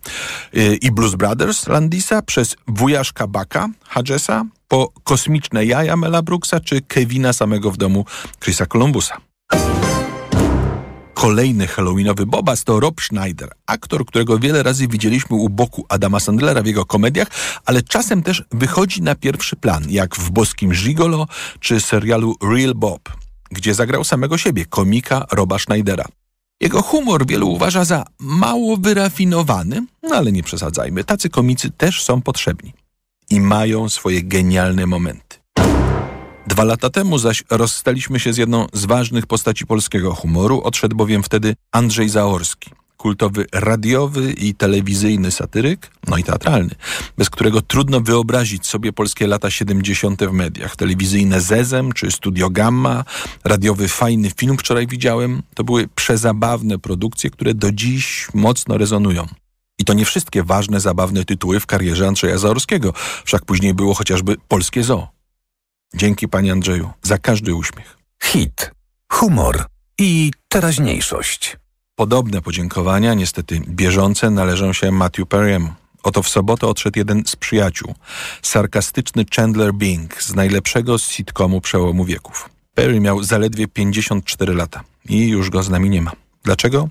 yy, 0.53 0.77
i 0.77 0.91
Blues 0.91 1.15
Brothers 1.15 1.67
Landisa 1.67 2.23
przez 2.23 2.57
Wujaszka 2.69 3.27
Baka 3.27 3.69
Hodgesa 3.89 4.45
po 4.69 4.93
Kosmiczne 5.05 5.65
jaja 5.65 5.97
Mela 5.97 6.23
Brooksa 6.23 6.61
czy 6.61 6.81
Kevina 6.81 7.33
samego 7.33 7.71
w 7.71 7.77
domu 7.77 8.05
Chrisa 8.41 8.67
Columbusa. 8.67 9.17
Kolejny 11.15 11.67
halloweenowy 11.67 12.27
bobas 12.27 12.65
to 12.65 12.81
Rob 12.81 13.01
Schneider, 13.01 13.51
aktor, 13.67 14.07
którego 14.07 14.39
wiele 14.39 14.63
razy 14.63 14.89
widzieliśmy 14.89 15.37
u 15.37 15.49
boku 15.49 15.87
Adama 15.89 16.21
Sandlera 16.21 16.63
w 16.63 16.67
jego 16.67 16.85
komediach, 16.85 17.29
ale 17.67 17.83
czasem 17.83 18.23
też 18.23 18.45
wychodzi 18.53 19.03
na 19.03 19.15
pierwszy 19.15 19.57
plan, 19.57 19.85
jak 19.89 20.17
w 20.17 20.31
Boskim 20.31 20.71
Gigolo 20.71 21.27
czy 21.61 21.81
serialu 21.81 22.35
Real 22.43 22.75
Bob, 22.75 23.01
gdzie 23.51 23.75
zagrał 23.75 24.05
samego 24.05 24.39
siebie, 24.39 24.65
komika 24.67 25.27
Roba 25.33 25.59
Schneidera. 25.59 26.05
Jego 26.61 26.83
humor 26.83 27.27
wielu 27.27 27.49
uważa 27.49 27.85
za 27.85 28.05
mało 28.19 28.77
wyrafinowany, 28.77 29.87
no 30.03 30.17
ale 30.17 30.33
nie 30.33 30.43
przesadzajmy, 30.43 31.05
tacy 31.05 31.31
komicy 31.31 31.71
też 31.71 32.03
są 32.03 32.23
potrzebni 32.23 32.73
i 33.31 33.41
mają 33.41 33.89
swoje 33.89 34.23
genialne 34.23 34.87
momenty. 34.87 35.37
Dwa 36.47 36.65
lata 36.65 36.91
temu 36.91 37.19
zaś 37.19 37.45
rozstaliśmy 37.51 38.21
się 38.21 38.33
z 38.33 38.37
jedną 38.37 38.67
z 38.73 38.85
ważnych 38.85 39.27
postaci 39.27 39.67
polskiego 39.67 40.15
humoru, 40.15 40.61
odszedł 40.65 40.97
bowiem 40.97 41.23
wtedy 41.23 41.57
Andrzej 41.73 42.09
Zaorski, 42.09 42.71
kultowy 43.05 43.47
radiowy 43.53 44.33
i 44.33 44.55
telewizyjny 44.55 45.31
satyryk, 45.31 45.91
no 46.09 46.17
i 46.17 46.25
teatralny, 46.25 46.75
bez 47.19 47.31
którego 47.31 47.63
trudno 47.63 48.01
wyobrazić 48.01 48.67
sobie 48.67 48.93
polskie 48.93 49.27
lata 49.27 49.51
70. 49.51 50.25
w 50.25 50.33
mediach. 50.33 50.77
Telewizyjne 50.77 51.41
Zezem 51.41 51.93
czy 51.93 52.11
Studio 52.11 52.51
Gamma, 52.51 53.05
radiowy 53.45 53.89
Fajny 53.89 54.31
Film 54.31 54.59
wczoraj 54.59 54.87
widziałem, 54.87 55.43
to 55.55 55.65
były 55.65 55.89
przezabawne 55.95 56.79
produkcje, 56.79 57.31
które 57.31 57.55
do 57.55 57.73
dziś 57.73 58.29
mocno 58.35 58.79
rezonują. 58.79 59.27
I 59.79 59.85
to 59.85 59.93
nie 59.95 60.05
wszystkie 60.05 60.43
ważne, 60.43 60.81
zabawne 60.81 61.25
tytuły 61.25 61.61
w 61.61 61.67
karierze 61.67 62.09
Andrzeja 62.09 62.39
Zaorskiego, 62.39 62.93
wszak 63.25 63.45
później 63.45 63.75
było 63.75 63.95
chociażby 63.95 64.37
Polskie 64.49 64.83
Zoo. 64.83 65.09
Dzięki 65.95 66.29
panie 66.29 66.53
Andrzeju 66.53 66.91
za 67.03 67.19
każdy 67.19 67.55
uśmiech. 67.55 67.99
Hit, 68.23 68.71
humor 69.13 69.67
i 69.99 70.31
teraźniejszość. 70.49 71.64
Podobne 71.97 72.43
podziękowania, 72.43 73.15
niestety 73.15 73.61
bieżące, 73.69 74.31
należą 74.31 74.73
się 74.73 74.91
Matthew 74.91 75.29
Perry'emu. 75.29 75.69
Oto 76.03 76.23
w 76.23 76.29
sobotę 76.29 76.67
odszedł 76.67 76.99
jeden 76.99 77.23
z 77.27 77.37
przyjaciół, 77.37 77.95
sarkastyczny 78.43 79.25
Chandler 79.37 79.75
Bing 79.75 80.23
z 80.23 80.35
najlepszego 80.35 80.99
sitcomu 80.99 81.61
przełomu 81.61 82.05
wieków. 82.05 82.49
Perry 82.75 83.01
miał 83.01 83.23
zaledwie 83.23 83.69
54 83.69 84.55
lata 84.55 84.85
i 85.09 85.29
już 85.29 85.51
go 85.51 85.63
z 85.63 85.71
nami 85.71 85.91
nie 85.91 86.03
ma. 86.03 86.13
Dlaczego? 86.45 86.89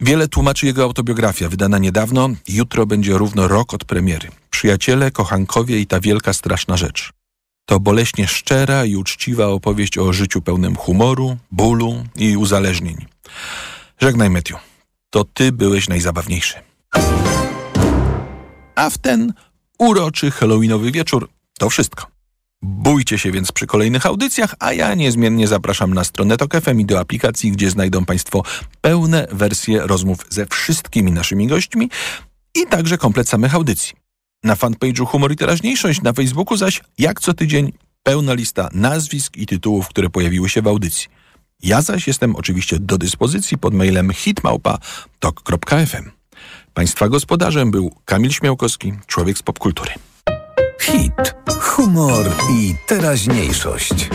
Wiele 0.00 0.28
tłumaczy 0.28 0.66
jego 0.66 0.82
autobiografia, 0.82 1.48
wydana 1.48 1.78
niedawno. 1.78 2.28
Jutro 2.48 2.86
będzie 2.86 3.18
równo 3.18 3.48
rok 3.48 3.74
od 3.74 3.84
premiery. 3.84 4.28
Przyjaciele, 4.50 5.10
kochankowie 5.10 5.80
i 5.80 5.86
ta 5.86 6.00
wielka, 6.00 6.32
straszna 6.32 6.76
rzecz. 6.76 7.12
To 7.66 7.80
boleśnie 7.80 8.28
szczera 8.28 8.84
i 8.84 8.96
uczciwa 8.96 9.46
opowieść 9.46 9.98
o 9.98 10.12
życiu 10.12 10.42
pełnym 10.42 10.76
humoru, 10.76 11.36
bólu 11.50 12.04
i 12.16 12.36
uzależnień. 12.36 13.06
Żegnaj, 14.00 14.30
Matthew. 14.30 14.58
To 15.10 15.24
ty 15.24 15.52
byłeś 15.52 15.88
najzabawniejszy. 15.88 16.54
A 18.74 18.90
w 18.90 18.98
ten 18.98 19.32
uroczy 19.78 20.30
halloweenowy 20.30 20.92
wieczór 20.92 21.28
to 21.58 21.70
wszystko. 21.70 22.06
Bójcie 22.62 23.18
się 23.18 23.32
więc 23.32 23.52
przy 23.52 23.66
kolejnych 23.66 24.06
audycjach, 24.06 24.54
a 24.58 24.72
ja 24.72 24.94
niezmiennie 24.94 25.48
zapraszam 25.48 25.94
na 25.94 26.04
stronę 26.04 26.36
Tok 26.36 26.60
FM 26.60 26.80
i 26.80 26.84
do 26.84 27.00
aplikacji, 27.00 27.52
gdzie 27.52 27.70
znajdą 27.70 28.04
Państwo 28.04 28.42
pełne 28.80 29.26
wersje 29.32 29.86
rozmów 29.86 30.26
ze 30.28 30.46
wszystkimi 30.46 31.12
naszymi 31.12 31.46
gośćmi 31.46 31.90
i 32.54 32.66
także 32.66 32.98
komplet 32.98 33.28
samych 33.28 33.54
audycji. 33.54 33.94
Na 34.44 34.54
fanpage'u 34.54 35.06
Humor 35.06 35.32
i 35.32 35.36
Teraźniejszość, 35.36 36.02
na 36.02 36.12
Facebooku 36.12 36.56
zaś, 36.56 36.80
jak 36.98 37.20
co 37.20 37.34
tydzień, 37.34 37.72
pełna 38.02 38.34
lista 38.34 38.68
nazwisk 38.72 39.36
i 39.36 39.46
tytułów, 39.46 39.88
które 39.88 40.10
pojawiły 40.10 40.48
się 40.48 40.62
w 40.62 40.66
audycji. 40.66 41.15
Ja 41.66 41.82
zaś 41.82 42.06
jestem 42.06 42.36
oczywiście 42.36 42.78
do 42.78 42.98
dyspozycji 42.98 43.58
pod 43.58 43.74
mailem 43.74 44.10
hitmałpa.tok.fm. 44.12 46.10
Państwa 46.74 47.08
gospodarzem 47.08 47.70
był 47.70 47.92
Kamil 48.04 48.30
Śmiałkowski, 48.30 48.92
człowiek 49.06 49.38
z 49.38 49.42
popkultury. 49.42 49.90
Hit, 50.80 51.34
humor 51.60 52.26
i 52.52 52.74
teraźniejszość. 52.86 54.10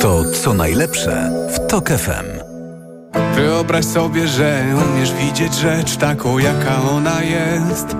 To 0.00 0.30
co 0.42 0.54
najlepsze 0.54 1.30
w 1.54 1.70
Tok 1.70 1.88
FM. 1.88 2.26
Wyobraź 3.34 3.84
sobie, 3.84 4.28
że 4.28 4.76
umiesz 4.90 5.12
widzieć 5.12 5.54
rzecz 5.54 5.96
taką, 5.96 6.38
jaka 6.38 6.82
ona 6.82 7.22
jest. 7.22 7.96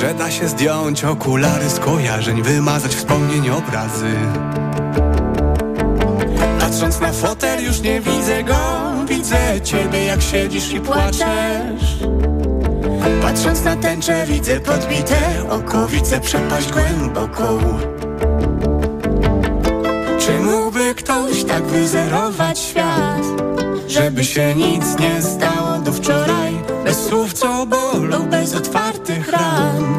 Że 0.00 0.14
da 0.14 0.30
się 0.30 0.48
zdjąć 0.48 1.04
okulary 1.04 1.68
z 1.68 1.78
kojarzeń, 1.78 2.42
wymazać 2.42 2.94
wspomnień 2.94 3.50
obrazy. 3.50 4.14
Patrząc 6.60 7.00
na 7.00 7.12
fotel 7.12 7.64
już 7.64 7.80
nie 7.80 8.00
widzę 8.00 8.44
go, 8.44 8.56
widzę 9.08 9.60
ciebie 9.64 10.04
jak 10.04 10.22
siedzisz 10.22 10.72
i 10.72 10.80
płaczesz. 10.80 11.98
Patrząc 13.22 13.64
na 13.64 13.76
tęczę 13.76 14.26
widzę 14.26 14.60
podbite 14.60 15.16
oko, 15.50 15.86
widzę 15.86 16.20
przepaść 16.20 16.72
głęboką. 16.72 17.58
Czy 20.18 20.38
mógłby 20.40 20.94
ktoś 20.94 21.44
tak 21.44 21.62
wyzerować 21.62 22.58
świat? 22.58 23.22
Żeby 23.88 24.24
się 24.24 24.54
nic 24.54 24.98
nie 24.98 25.22
stało 25.22 25.78
do 25.78 25.92
wczoraj 25.92 26.45
Bez 26.86 27.06
słów 27.06 27.32
co 27.32 27.66
bolą, 27.66 28.28
bez 28.30 28.54
otwartych 28.54 29.28
ran. 29.32 29.98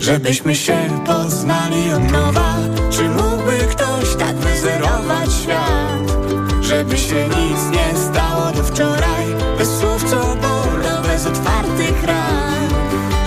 Żebyśmy 0.00 0.54
się 0.54 0.76
poznali 1.06 1.92
od 1.92 2.12
nowa 2.12 2.54
Czy 2.90 3.08
mógłby 3.08 3.58
ktoś 3.70 4.16
tak 4.18 4.36
wyzerować 4.36 5.32
świat? 5.42 6.16
Żeby 6.60 6.98
się 6.98 7.28
nic 7.28 7.60
nie 7.72 7.98
stało 7.98 8.52
do 8.56 8.64
wczoraj 8.64 9.26
Bez 9.58 9.68
słów 9.78 10.10
co 10.10 10.16
bolą, 10.16 11.02
bez 11.02 11.26
otwartych 11.26 12.04
ran. 12.04 12.68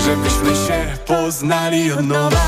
Żebyśmy 0.06 0.68
się 0.68 0.98
poznali 1.06 1.92
od 1.92 2.06
nowa 2.08 2.46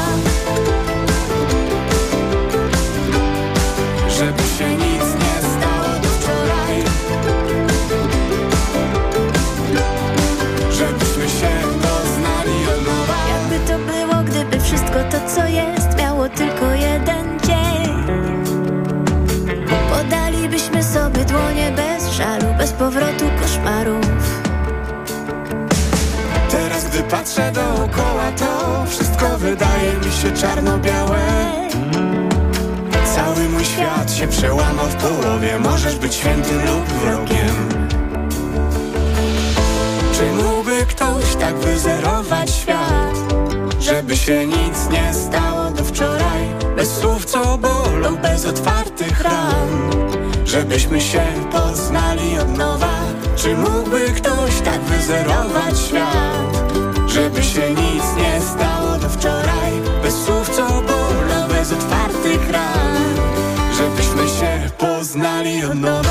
patrzę 27.10 27.51
dookoła 27.51 28.32
to 28.38 28.86
Wszystko 28.89 29.38
wydaje 29.38 29.93
mi 29.93 30.12
się 30.12 30.32
czarno-białe. 30.32 31.20
Cały 33.16 33.49
mój 33.49 33.66
świat 33.66 34.14
się 34.14 34.28
przełamał 34.28 34.86
w 34.86 34.95
połowie. 34.95 35.60
Możesz 35.60 35.95
być 35.95 36.16
świętym 36.16 36.66
lub 36.66 36.86
wrogiem. 36.86 37.88
Czy 40.14 40.43
mógłby 40.43 40.86
ktoś 40.86 41.36
tak 41.39 41.55
wyzerować 41.55 42.49
świat 42.51 43.16
Żeby 43.80 44.18
się 44.18 44.45
nic 44.45 44.89
nie 44.91 45.14
stało 45.14 45.72
do 45.72 45.84
wczoraj? 45.84 46.43
Bez 46.76 46.97
słów 46.97 47.26
co 47.26 47.58
bolą, 47.58 48.16
bez 48.22 48.45
otwartych 48.45 49.22
ran 49.22 49.91
Żebyśmy 50.45 51.01
się 51.01 51.24
poznali 51.51 52.39
od 52.39 52.58
nowa. 52.58 52.99
Czy 53.36 53.55
mógłby 53.58 53.99
ktoś 53.99 54.62
tak 54.64 54.82
wyzerować 54.82 55.80
świat 55.88 56.87
Żeby 57.18 57.43
się 57.43 57.70
nic 57.70 58.03
nie 58.18 58.41
stało 58.41 58.97
do 58.97 59.09
wczoraj. 59.09 59.72
Bez 60.03 60.26
słów 60.26 60.49
co 60.49 60.68
bolą, 60.68 61.47
bez 61.49 61.72
otwartych 61.72 62.51
ran. 62.51 63.03
Żebyśmy 63.78 64.39
się 64.39 64.70
poznali 64.78 65.65
od 65.65 65.76
nowa 65.76 66.07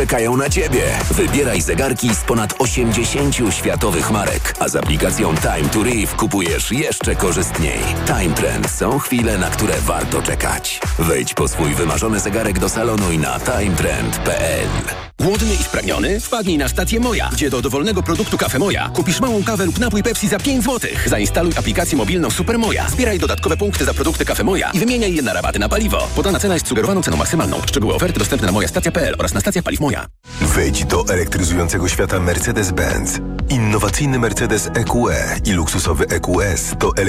czekają 0.00 0.36
na 0.36 0.50
Ciebie. 0.50 0.82
Wybieraj 1.10 1.60
zegarki 1.60 2.14
z 2.14 2.20
ponad 2.20 2.54
80 2.58 3.36
światowych 3.50 4.10
marek, 4.10 4.54
a 4.58 4.68
z 4.68 4.76
aplikacją 4.76 5.34
Time 5.34 5.68
to 5.72 5.82
Reef 5.82 6.16
kupujesz 6.16 6.72
jeszcze 6.72 7.14
korzystniej. 7.14 7.80
Time 8.06 8.34
Trend 8.34 8.70
są 8.70 8.98
chwile, 8.98 9.38
na 9.38 9.50
które 9.50 9.74
warto 9.80 10.22
czekać. 10.22 10.80
Wejdź 10.98 11.34
po 11.34 11.48
swój 11.48 11.74
wymarzony 11.74 12.20
zegarek 12.20 12.58
do 12.58 12.68
salonu 12.68 13.12
i 13.12 13.18
na 13.18 13.40
timetrend.pl. 13.40 14.99
Głodny 15.20 15.54
i 15.54 15.62
spragniony? 15.64 16.20
Wpadnij 16.20 16.58
na 16.58 16.68
stację 16.68 17.00
Moja, 17.00 17.28
gdzie 17.32 17.50
do 17.50 17.62
dowolnego 17.62 18.02
produktu 18.02 18.38
Kafe 18.38 18.58
Moja 18.58 18.88
kupisz 18.88 19.20
małą 19.20 19.44
kawę 19.44 19.66
lub 19.66 19.78
napój 19.78 20.02
Pepsi 20.02 20.28
za 20.28 20.38
5 20.38 20.64
zł. 20.64 20.90
Zainstaluj 21.06 21.52
aplikację 21.56 21.98
mobilną 21.98 22.30
Super 22.30 22.58
Moja. 22.58 22.88
Zbieraj 22.88 23.18
dodatkowe 23.18 23.56
punkty 23.56 23.84
za 23.84 23.94
produkty 23.94 24.24
Kafe 24.24 24.44
Moja 24.44 24.70
i 24.70 24.78
wymieniaj 24.78 25.14
je 25.14 25.22
na 25.22 25.32
rabaty 25.32 25.58
na 25.58 25.68
paliwo. 25.68 26.08
Podana 26.16 26.40
cena 26.40 26.54
jest 26.54 26.68
sugerowaną 26.68 27.02
ceną 27.02 27.16
maksymalną. 27.16 27.60
Szczegóły 27.66 27.94
oferty 27.94 28.18
dostępne 28.18 28.46
na 28.46 28.52
mojastacja.pl 28.52 29.14
oraz 29.18 29.34
na 29.34 29.40
stacjach 29.40 29.64
paliw 29.64 29.80
Moja. 29.80 30.06
Wejdź 30.40 30.84
do 30.84 31.04
elektryzującego 31.08 31.88
świata 31.88 32.16
Mercedes-Benz. 32.20 33.20
Innowacyjny 33.48 34.18
Mercedes 34.18 34.68
EQE 34.74 35.40
i 35.44 35.52
luksusowy 35.52 36.06
EQS 36.08 36.72
to 36.78 36.90